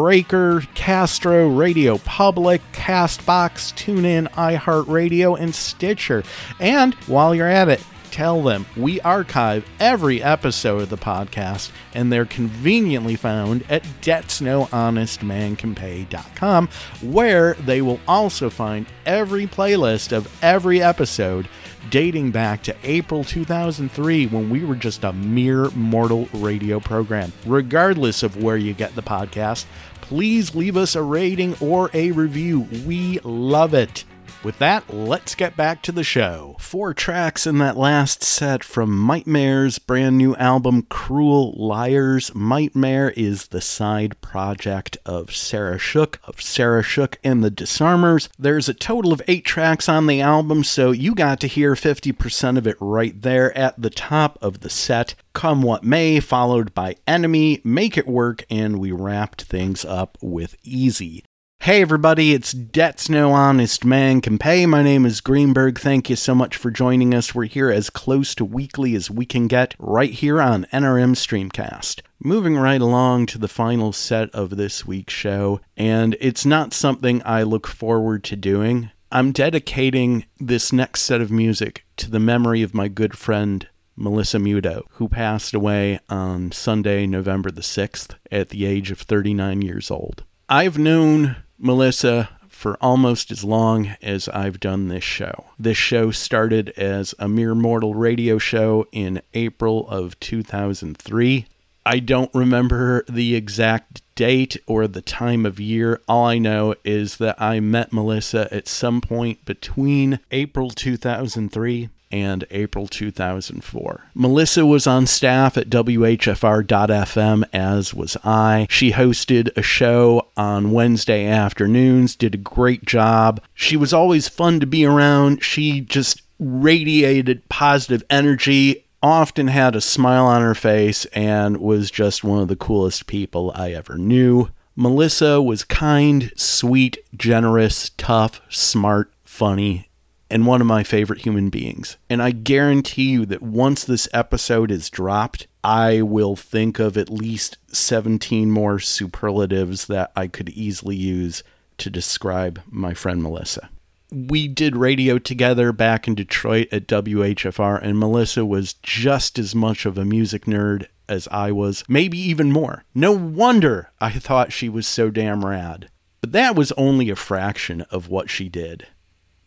[0.00, 6.22] Breaker, Castro, Radio Public, Castbox, TuneIn, iHeartRadio, and Stitcher.
[6.60, 12.12] And while you're at it, tell them we archive every episode of the podcast and
[12.12, 16.68] they're conveniently found at debtsnohonestmancanpay.com
[17.02, 21.48] where they will also find every playlist of every episode
[21.90, 27.32] dating back to April 2003 when we were just a mere mortal radio program.
[27.46, 29.64] Regardless of where you get the podcast,
[30.08, 32.60] please leave us a rating or a review.
[32.86, 34.04] We love it.
[34.44, 36.56] With that, let's get back to the show.
[36.60, 42.32] Four tracks in that last set from Mightmare's brand new album, Cruel Liars.
[42.36, 48.28] Mightmare is the side project of Sarah Shook, of Sarah Shook and the Disarmers.
[48.38, 52.56] There's a total of eight tracks on the album, so you got to hear 50%
[52.56, 55.16] of it right there at the top of the set.
[55.32, 60.54] Come What May, followed by Enemy, Make It Work, and we wrapped things up with
[60.62, 61.24] Easy.
[61.62, 64.64] Hey everybody, it's Debts No Honest Man Can Pay.
[64.64, 65.78] My name is Greenberg.
[65.78, 67.34] Thank you so much for joining us.
[67.34, 72.00] We're here as close to weekly as we can get right here on NRM Streamcast.
[72.20, 77.20] Moving right along to the final set of this week's show, and it's not something
[77.26, 78.90] I look forward to doing.
[79.12, 84.38] I'm dedicating this next set of music to the memory of my good friend Melissa
[84.38, 89.90] Muto, who passed away on Sunday, November the 6th, at the age of 39 years
[89.90, 90.24] old.
[90.48, 95.46] I've known Melissa for almost as long as I've done this show.
[95.58, 101.46] This show started as a mere mortal radio show in April of 2003.
[101.86, 106.00] I don't remember the exact date or the time of year.
[106.08, 112.44] All I know is that I met Melissa at some point between April 2003 and
[112.50, 114.04] April 2004.
[114.14, 118.66] Melissa was on staff at WHFR.FM, as was I.
[118.70, 123.40] She hosted a show on Wednesday afternoons, did a great job.
[123.54, 125.42] She was always fun to be around.
[125.42, 128.84] She just radiated positive energy.
[129.02, 133.52] Often had a smile on her face and was just one of the coolest people
[133.54, 134.50] I ever knew.
[134.74, 139.87] Melissa was kind, sweet, generous, tough, smart, funny,
[140.30, 141.96] and one of my favorite human beings.
[142.10, 147.10] And I guarantee you that once this episode is dropped, I will think of at
[147.10, 151.42] least 17 more superlatives that I could easily use
[151.78, 153.70] to describe my friend Melissa.
[154.10, 159.84] We did radio together back in Detroit at WHFR, and Melissa was just as much
[159.84, 162.84] of a music nerd as I was, maybe even more.
[162.94, 165.90] No wonder I thought she was so damn rad.
[166.20, 168.86] But that was only a fraction of what she did.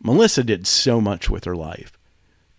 [0.02, 1.92] Melissa did so much with her life.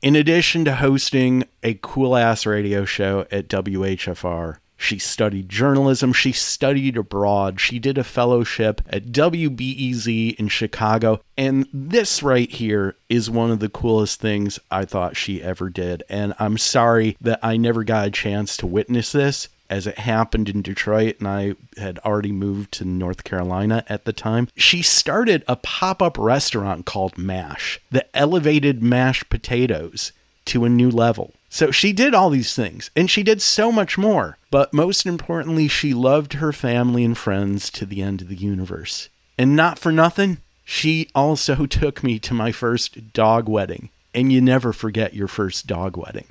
[0.01, 6.11] In addition to hosting a cool ass radio show at WHFR, she studied journalism.
[6.11, 7.61] She studied abroad.
[7.61, 11.21] She did a fellowship at WBEZ in Chicago.
[11.37, 16.03] And this right here is one of the coolest things I thought she ever did.
[16.09, 20.49] And I'm sorry that I never got a chance to witness this as it happened
[20.49, 24.47] in Detroit and I had already moved to North Carolina at the time.
[24.55, 30.11] She started a pop up restaurant called MASH that elevated mashed potatoes
[30.45, 31.33] to a new level.
[31.49, 34.37] So she did all these things and she did so much more.
[34.51, 39.09] But most importantly, she loved her family and friends to the end of the universe.
[39.39, 43.89] And not for nothing, she also took me to my first dog wedding.
[44.13, 46.27] And you never forget your first dog wedding.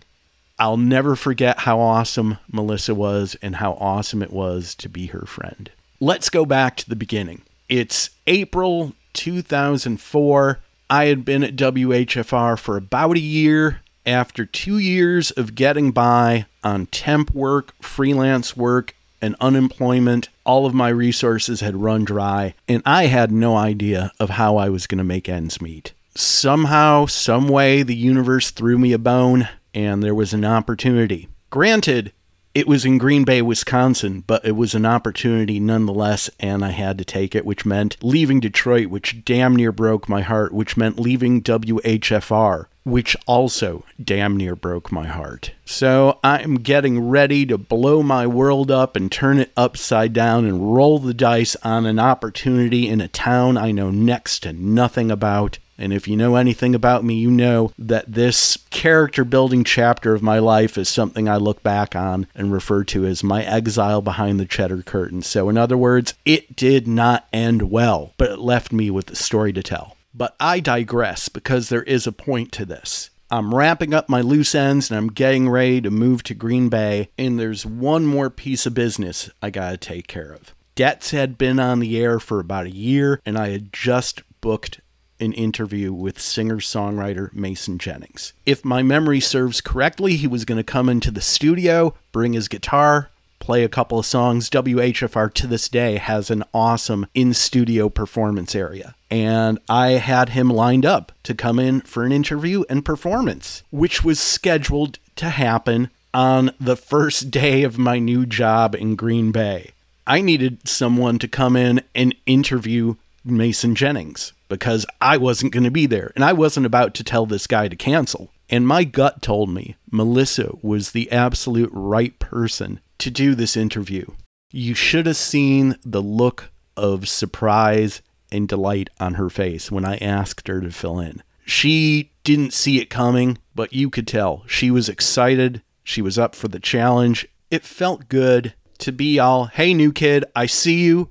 [0.62, 5.26] I'll never forget how awesome Melissa was and how awesome it was to be her
[5.26, 5.68] friend.
[5.98, 7.42] Let's go back to the beginning.
[7.68, 10.60] It's April 2004.
[10.88, 13.80] I had been at WHFR for about a year.
[14.06, 20.74] After two years of getting by on temp work, freelance work, and unemployment, all of
[20.74, 24.98] my resources had run dry, and I had no idea of how I was going
[24.98, 25.92] to make ends meet.
[26.14, 31.28] Somehow, some way, the universe threw me a bone, and there was an opportunity.
[31.50, 32.12] Granted,
[32.54, 36.98] it was in Green Bay, Wisconsin, but it was an opportunity nonetheless, and I had
[36.98, 40.98] to take it, which meant leaving Detroit, which damn near broke my heart, which meant
[40.98, 45.52] leaving WHFR, which also damn near broke my heart.
[45.64, 50.74] So I'm getting ready to blow my world up and turn it upside down and
[50.74, 55.58] roll the dice on an opportunity in a town I know next to nothing about.
[55.78, 60.22] And if you know anything about me, you know that this character building chapter of
[60.22, 64.38] my life is something I look back on and refer to as my exile behind
[64.38, 65.22] the cheddar curtain.
[65.22, 69.16] So, in other words, it did not end well, but it left me with a
[69.16, 69.96] story to tell.
[70.14, 73.10] But I digress because there is a point to this.
[73.30, 77.08] I'm wrapping up my loose ends and I'm getting ready to move to Green Bay,
[77.16, 80.54] and there's one more piece of business I gotta take care of.
[80.74, 84.80] Debts had been on the air for about a year, and I had just booked
[85.22, 88.32] an interview with singer songwriter Mason Jennings.
[88.44, 92.48] If my memory serves correctly, he was going to come into the studio, bring his
[92.48, 94.50] guitar, play a couple of songs.
[94.50, 98.94] WHFR to this day has an awesome in studio performance area.
[99.10, 104.04] And I had him lined up to come in for an interview and performance, which
[104.04, 109.72] was scheduled to happen on the first day of my new job in Green Bay.
[110.06, 112.94] I needed someone to come in and interview
[113.24, 117.26] Mason Jennings because I wasn't going to be there and I wasn't about to tell
[117.26, 118.30] this guy to cancel.
[118.50, 124.06] And my gut told me Melissa was the absolute right person to do this interview.
[124.50, 129.96] You should have seen the look of surprise and delight on her face when I
[129.96, 131.22] asked her to fill in.
[131.44, 135.62] She didn't see it coming, but you could tell she was excited.
[135.82, 137.26] She was up for the challenge.
[137.50, 141.10] It felt good to be all, hey, new kid, I see you.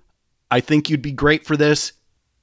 [0.49, 1.93] I think you'd be great for this.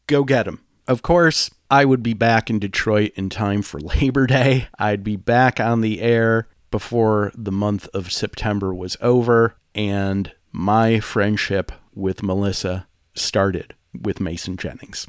[0.09, 0.61] Go get him.
[0.89, 4.69] Of course, I would be back in Detroit in time for Labor Day.
[4.79, 10.99] I'd be back on the air before the month of September was over, and my
[10.99, 15.07] friendship with Melissa started with Mason Jennings.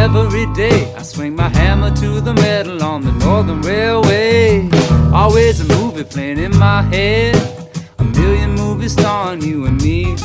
[0.00, 4.68] Every day, I swing my hammer to the metal on the Northern Railway.
[5.12, 7.36] Always a movie playing in my head,
[7.98, 10.16] a million movies starring you and me.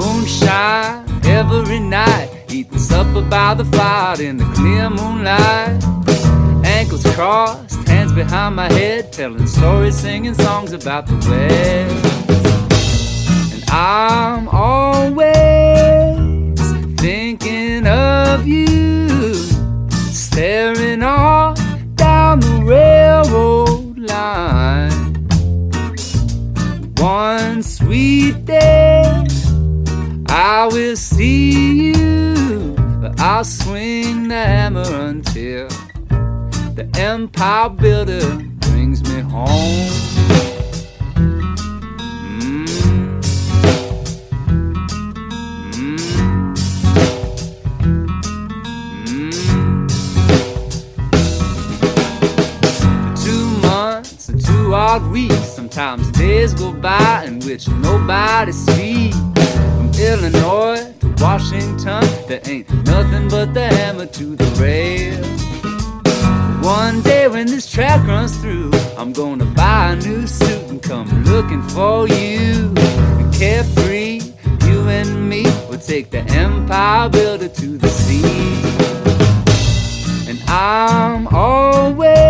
[0.00, 5.82] Moonshine every night, eating supper by the fire in the clear moonlight.
[6.66, 12.04] Ankles crossed, hands behind my head, telling stories, singing songs about the West.
[13.54, 15.87] And I'm always
[18.38, 19.34] of you,
[20.12, 21.58] staring off
[21.96, 25.14] down the railroad line.
[26.98, 29.24] One sweet day,
[30.28, 35.68] I will see you, but I'll swing the hammer until
[36.76, 40.17] the empire builder brings me home.
[54.96, 55.52] Weeks.
[55.54, 59.16] Sometimes days go by in which nobody speaks.
[59.76, 65.22] From Illinois to Washington, there ain't nothing but the hammer to the rail.
[66.62, 71.08] One day when this track runs through, I'm gonna buy a new suit and come
[71.24, 72.72] looking for you.
[73.32, 74.22] Carefree,
[74.66, 78.22] you and me will take the empire builder to the sea.
[80.30, 82.27] And I'm always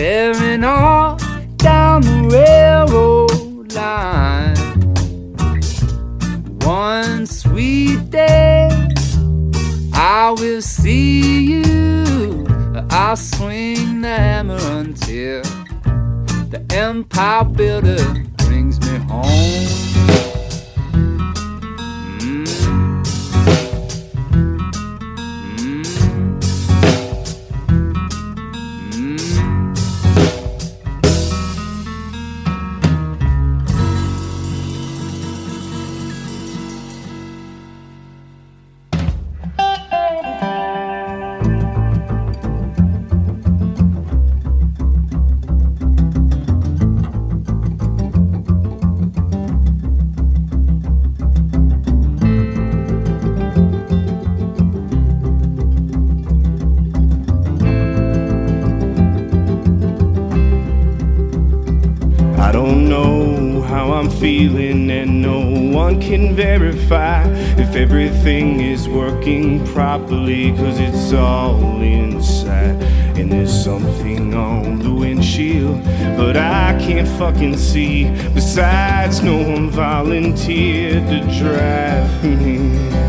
[0.00, 1.20] staring off
[1.58, 4.56] down the railroad line.
[6.60, 8.70] One sweet day,
[9.92, 12.46] I will see you.
[12.88, 15.42] I'll swing the hammer until
[16.48, 19.79] the empire builder brings me home.
[67.70, 72.82] if everything is working properly, cause it's all inside.
[73.16, 75.80] And there's something on the windshield,
[76.16, 78.10] but I can't fucking see.
[78.34, 82.99] Besides, no one volunteered to drive me.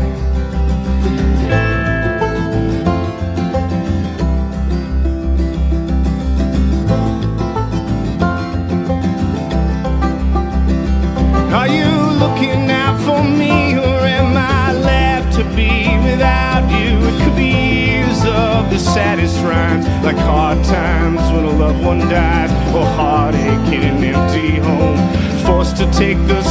[26.02, 26.41] take the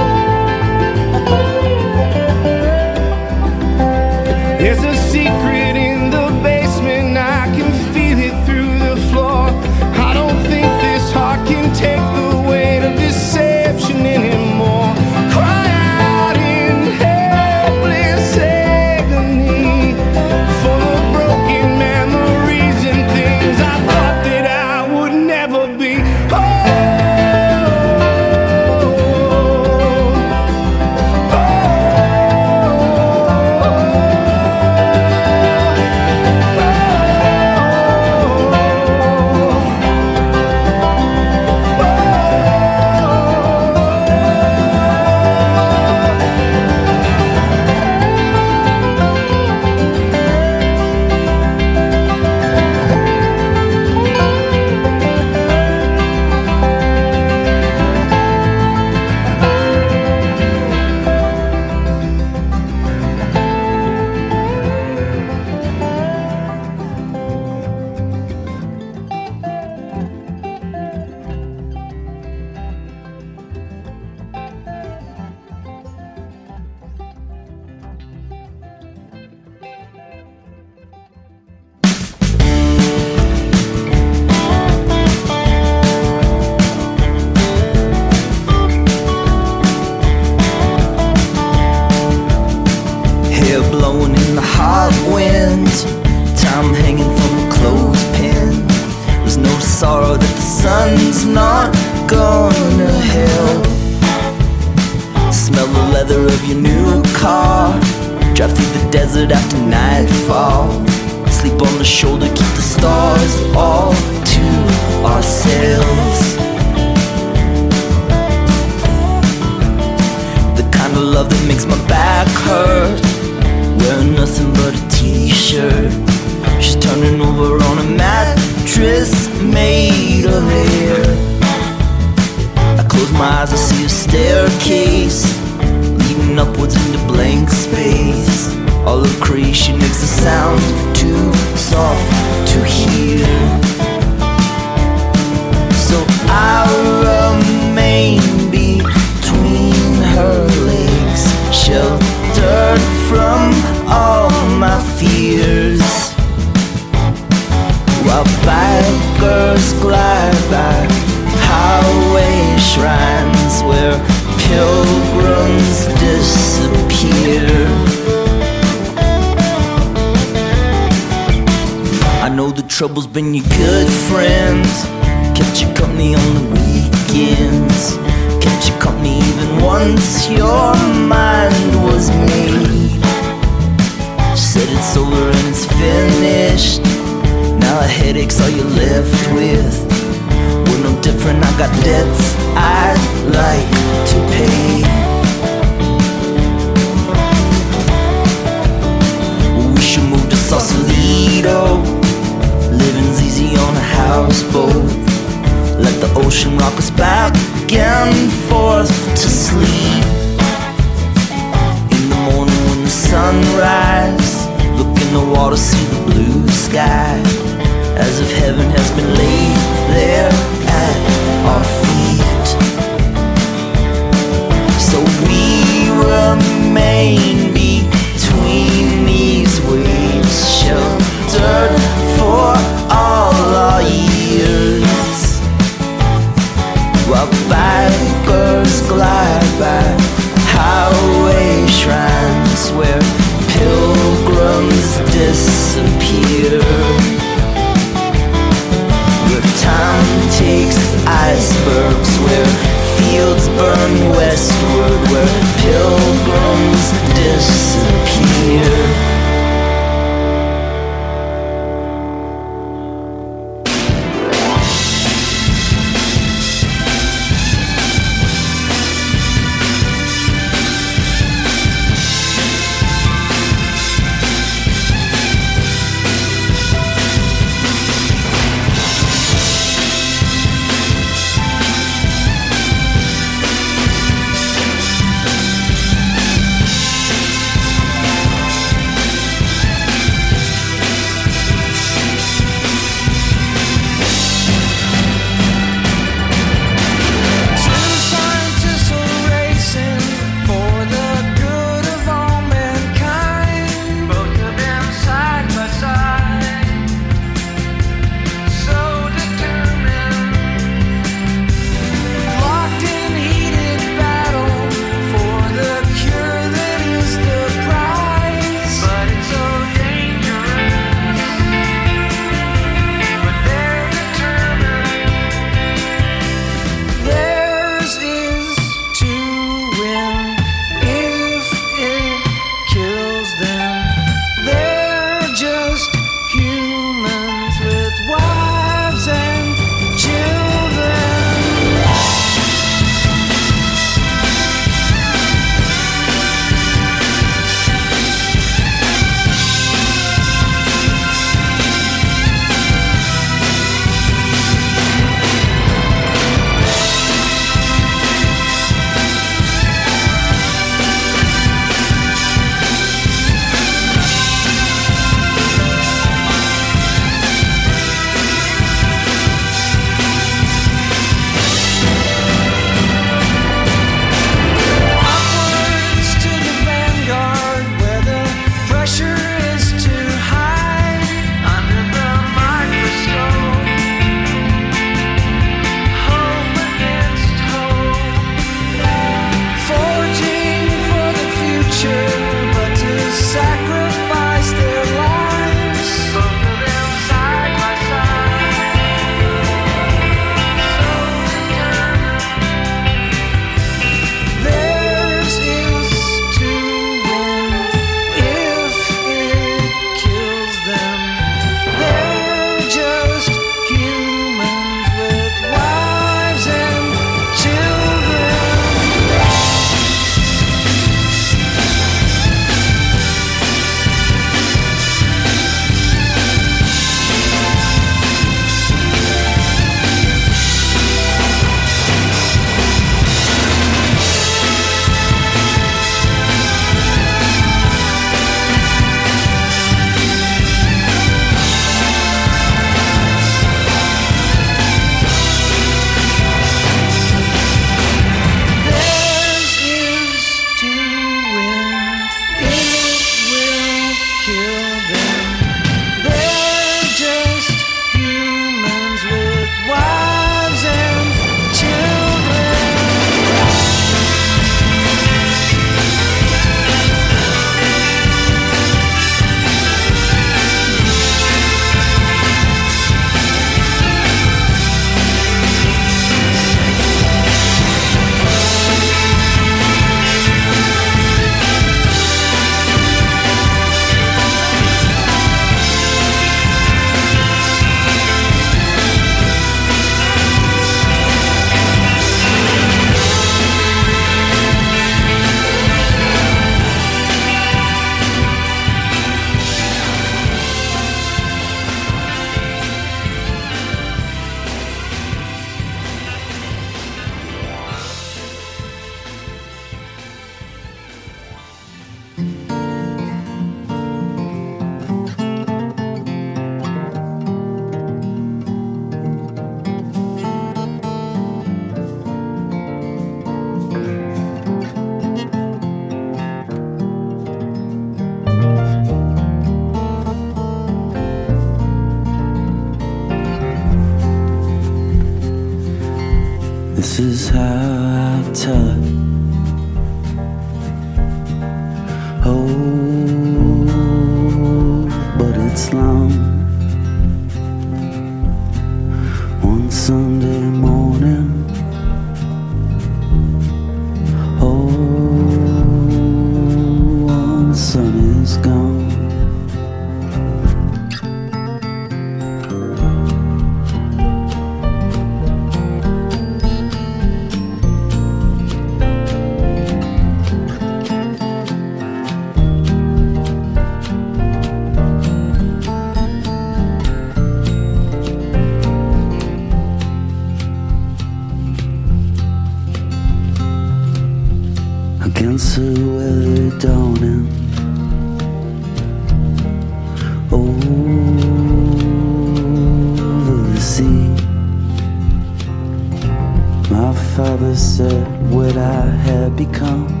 [597.61, 600.00] said what I had become.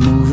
[0.00, 0.27] Keeps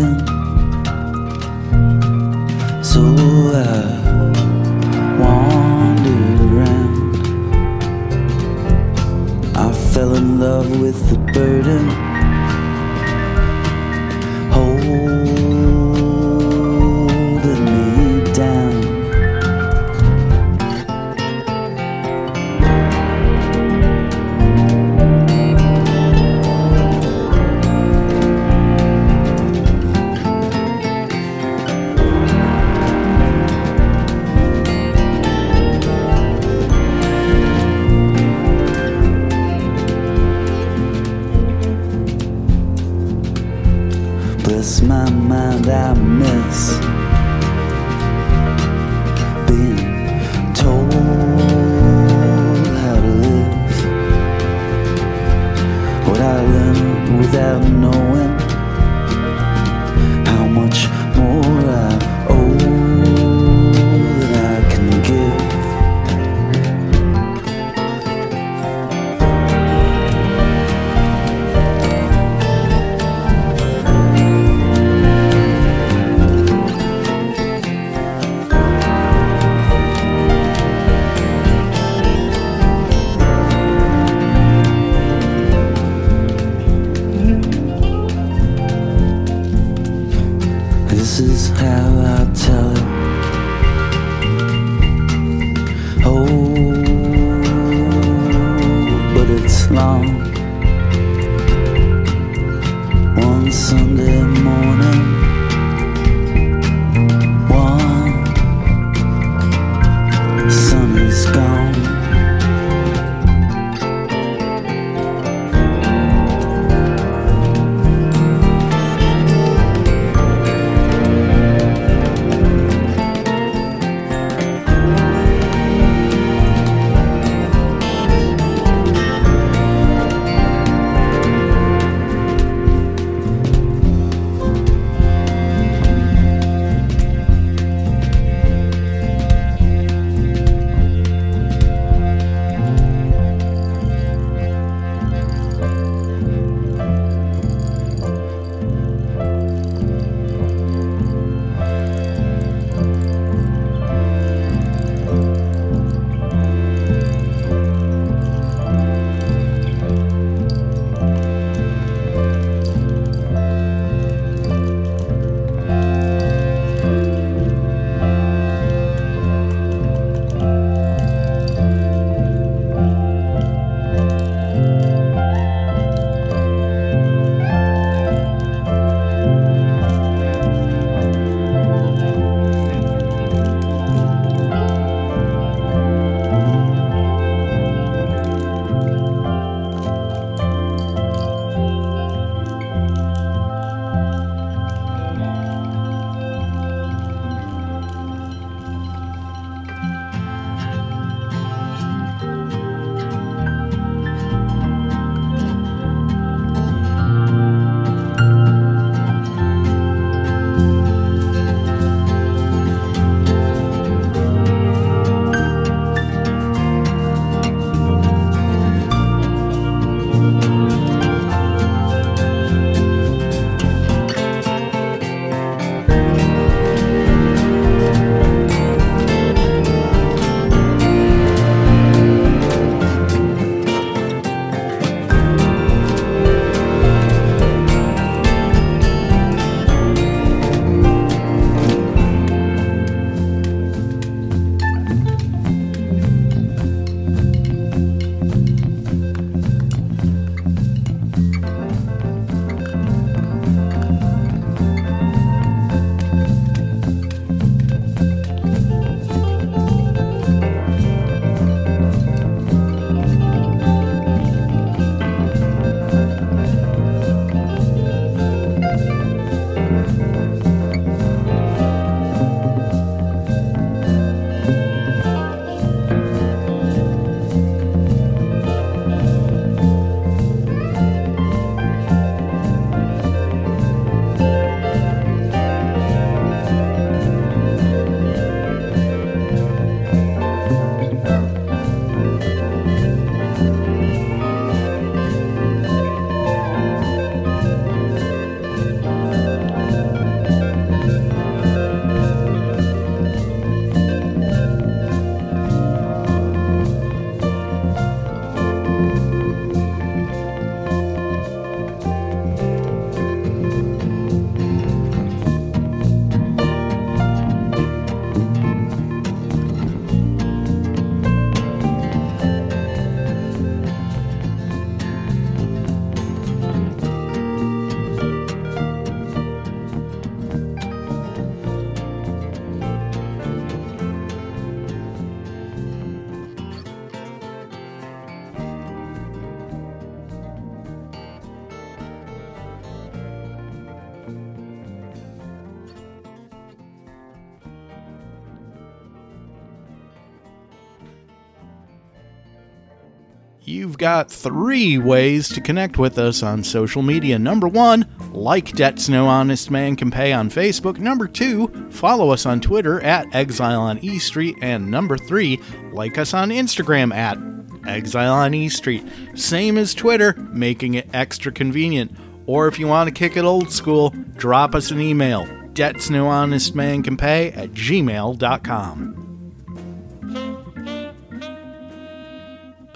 [353.86, 357.20] got three ways to connect with us on social media.
[357.20, 360.80] Number one, like Debts No Honest Man Can Pay on Facebook.
[360.80, 364.38] Number two, follow us on Twitter at Exile on E Street.
[364.42, 365.40] And number three,
[365.72, 367.20] like us on Instagram at
[367.68, 368.84] Exile on E Street.
[369.14, 371.92] Same as Twitter, making it extra convenient.
[372.26, 375.28] Or if you want to kick it old school, drop us an email.
[375.54, 378.85] Debts No Honest Man Can Pay at gmail.com.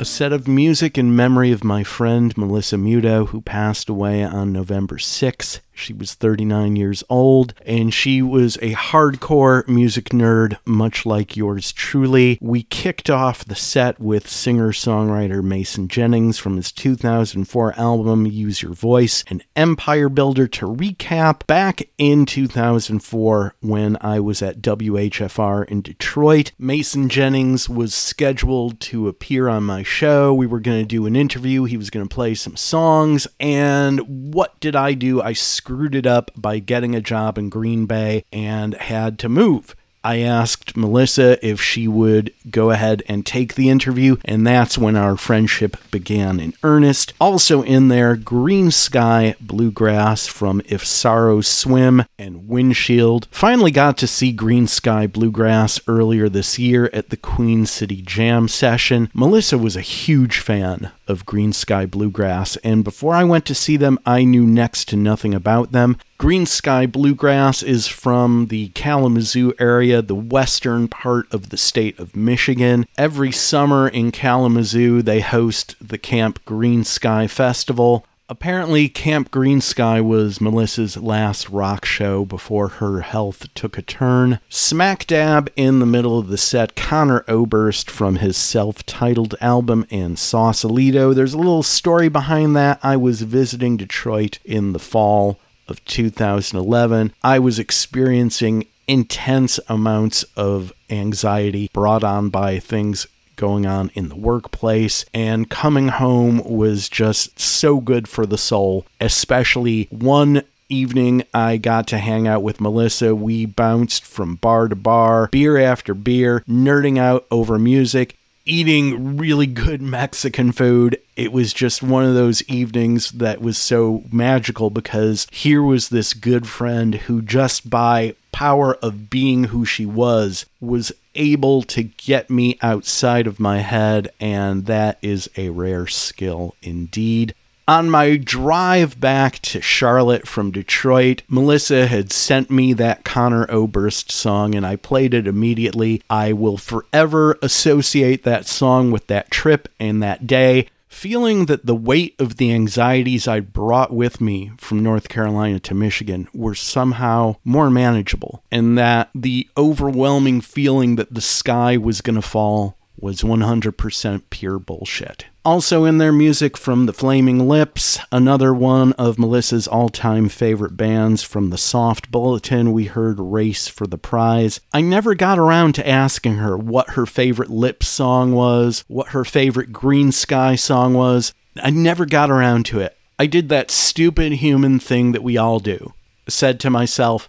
[0.10, 4.98] set of music in memory of my friend Melissa Muto, who passed away on November
[4.98, 5.60] 6th.
[5.80, 11.72] She was 39 years old, and she was a hardcore music nerd, much like yours
[11.72, 12.38] truly.
[12.42, 18.62] We kicked off the set with singer songwriter Mason Jennings from his 2004 album Use
[18.62, 21.48] Your Voice, an empire builder to recap.
[21.48, 29.08] Back in 2004, when I was at WHFR in Detroit, Mason Jennings was scheduled to
[29.08, 30.34] appear on my show.
[30.34, 34.34] We were going to do an interview, he was going to play some songs, and
[34.34, 35.22] what did I do?
[35.22, 35.34] I
[35.70, 39.76] screwed it up by getting a job in Green Bay and had to move.
[40.04, 44.96] I asked Melissa if she would go ahead and take the interview, and that's when
[44.96, 47.14] our friendship began in earnest.
[47.22, 53.28] Also in there, Greensky Bluegrass from If Sorrows Swim and Windshield.
[53.30, 59.12] Finally got to see Greensky Bluegrass earlier this year at the Queen City Jam session.
[59.14, 64.00] Melissa was a huge fan of Greensky Bluegrass, and before I went to see them,
[64.06, 65.98] I knew next to nothing about them.
[66.20, 72.86] Greensky Bluegrass is from the Kalamazoo area, the western part of the state of Michigan.
[72.98, 78.06] Every summer in Kalamazoo, they host the Camp Greensky Festival.
[78.32, 84.40] Apparently, Camp Greensky was Melissa's last rock show before her health took a turn.
[84.50, 89.88] Smack dab in the middle of the set, Conor Oberst from his self titled album
[89.90, 91.12] and Sausalito.
[91.12, 92.80] There's a little story behind that.
[92.84, 95.40] I was visiting Detroit in the fall
[95.70, 103.08] of 2011, I was experiencing intense amounts of anxiety brought on by things
[103.40, 108.86] going on in the workplace, and coming home was just so good for the soul,
[109.02, 113.16] especially one evening I got to hang out with Melissa.
[113.16, 118.16] We bounced from bar to bar, beer after beer, nerding out over music
[118.50, 121.00] eating really good Mexican food.
[121.16, 126.14] It was just one of those evenings that was so magical because here was this
[126.14, 132.32] good friend who, just by power of being who she was, was able to get
[132.32, 137.36] me outside of my head, and that is a rare skill indeed.
[137.68, 144.12] On my drive back to Charlotte from Detroit, Melissa had sent me that Conor Oberst
[144.12, 146.02] song and I played it immediately.
[146.10, 151.76] I will forever associate that song with that trip and that day, feeling that the
[151.76, 157.36] weight of the anxieties I brought with me from North Carolina to Michigan were somehow
[157.46, 163.22] more manageable, and that the overwhelming feeling that the sky was going to fall was
[163.22, 165.26] 100% pure bullshit.
[165.46, 171.24] Also in there music from The Flaming Lips, another one of Melissa's all-time favorite bands
[171.24, 174.60] from the Soft Bulletin, we heard Race for the Prize.
[174.74, 179.26] I never got around to asking her what her favorite Lips song was, what her
[179.26, 181.34] favorite Greensky song was.
[181.62, 182.98] I never got around to it.
[183.18, 185.94] I did that stupid human thing that we all do.
[186.28, 187.28] Said to myself,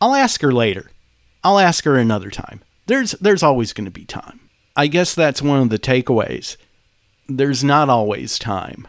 [0.00, 0.90] I'll ask her later.
[1.44, 2.62] I'll ask her another time.
[2.86, 4.40] There's there's always going to be time.
[4.78, 6.56] I guess that's one of the takeaways.
[7.28, 8.86] There's not always time.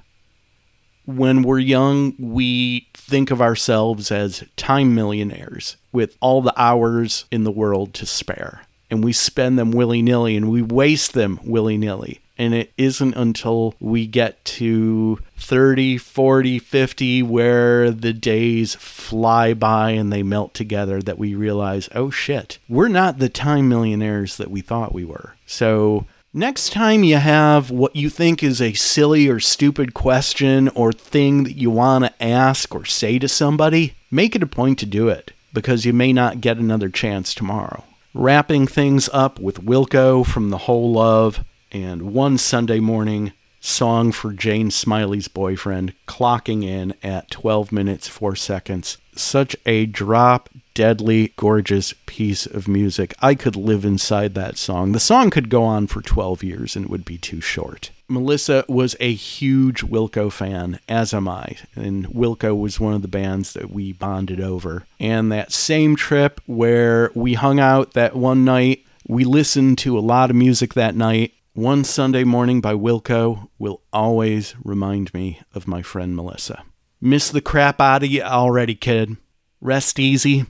[1.07, 7.43] When we're young, we think of ourselves as time millionaires with all the hours in
[7.43, 8.67] the world to spare.
[8.91, 12.21] And we spend them willy nilly and we waste them willy nilly.
[12.37, 19.91] And it isn't until we get to 30, 40, 50, where the days fly by
[19.91, 24.51] and they melt together that we realize, oh shit, we're not the time millionaires that
[24.51, 25.33] we thought we were.
[25.49, 30.93] So, next time you have what you think is a silly or stupid question or
[30.93, 34.85] thing that you want to ask or say to somebody, make it a point to
[34.85, 37.83] do it because you may not get another chance tomorrow.
[38.13, 44.31] Wrapping things up with Wilco from The Whole Love and one Sunday morning song for
[44.31, 48.99] Jane Smiley's boyfriend, clocking in at 12 minutes 4 seconds.
[49.15, 53.13] Such a drop deadly gorgeous piece of music.
[53.19, 54.91] I could live inside that song.
[54.91, 57.91] The song could go on for 12 years and it would be too short.
[58.07, 63.07] Melissa was a huge Wilco fan, as am I, and Wilco was one of the
[63.07, 64.85] bands that we bonded over.
[64.99, 70.01] And that same trip where we hung out that one night we listened to a
[70.01, 75.67] lot of music that night, One Sunday Morning by Wilco will always remind me of
[75.67, 76.63] my friend Melissa.
[77.01, 79.17] Miss the crap out of you already, kid.
[79.61, 80.45] Rest easy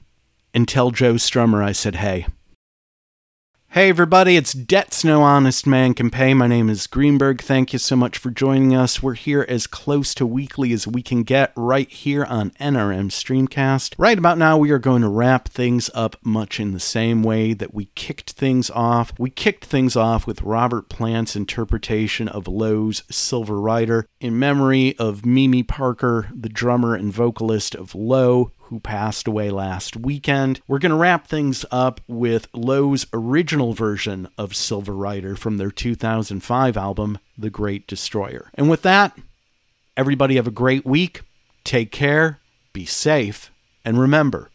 [0.52, 2.26] and tell Joe Strummer I said hey.
[3.72, 6.34] Hey everybody, it's Debts No Honest Man Can Pay.
[6.34, 7.40] My name is Greenberg.
[7.40, 9.00] Thank you so much for joining us.
[9.00, 13.94] We're here as close to weekly as we can get right here on NRM Streamcast.
[13.96, 17.52] Right about now, we are going to wrap things up much in the same way
[17.52, 19.12] that we kicked things off.
[19.20, 25.24] We kicked things off with Robert Plant's interpretation of Low's Silver Rider in memory of
[25.24, 30.60] Mimi Parker, the drummer and vocalist of Low, who passed away last weekend.
[30.68, 35.72] We're going to wrap things up with Low's original version of Silver Rider from their
[35.72, 38.48] 2005 album, The Great Destroyer.
[38.54, 39.18] And with that,
[39.96, 41.22] everybody have a great week.
[41.64, 42.38] Take care,
[42.72, 43.50] be safe,
[43.84, 44.50] and remember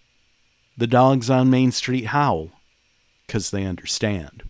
[0.78, 2.52] the dogs on Main Street howl
[3.28, 4.44] because they understand.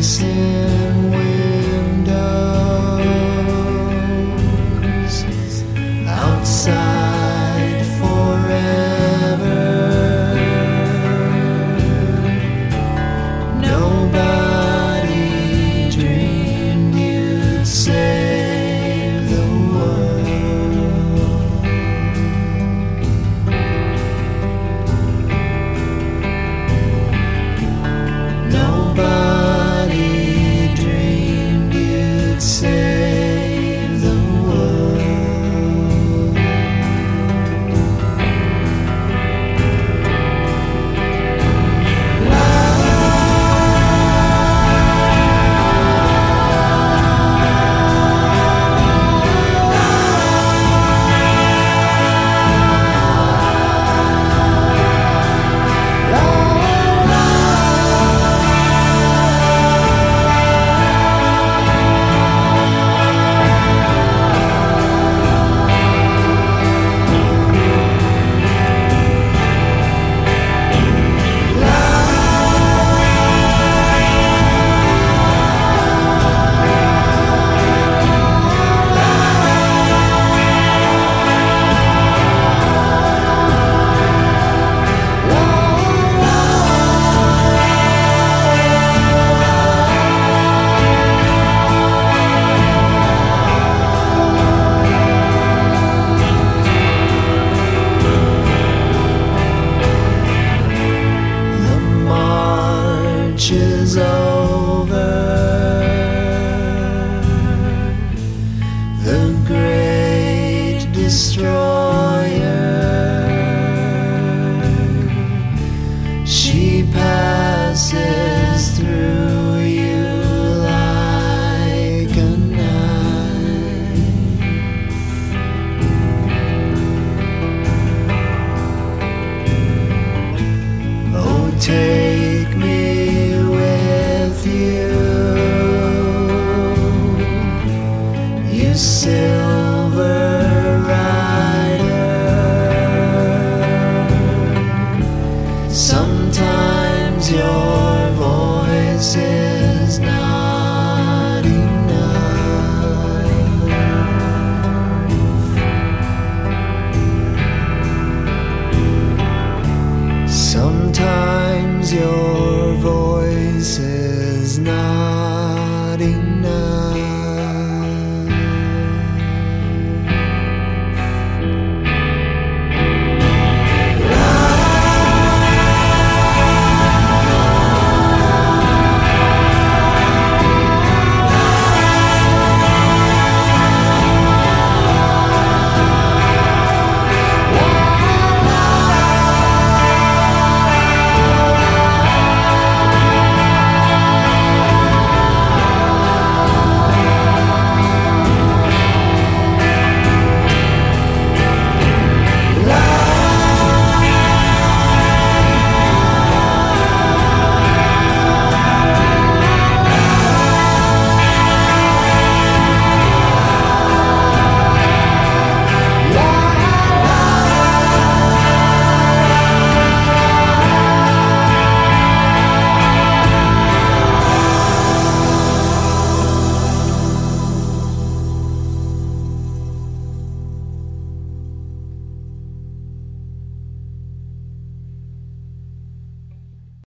[0.00, 0.87] Face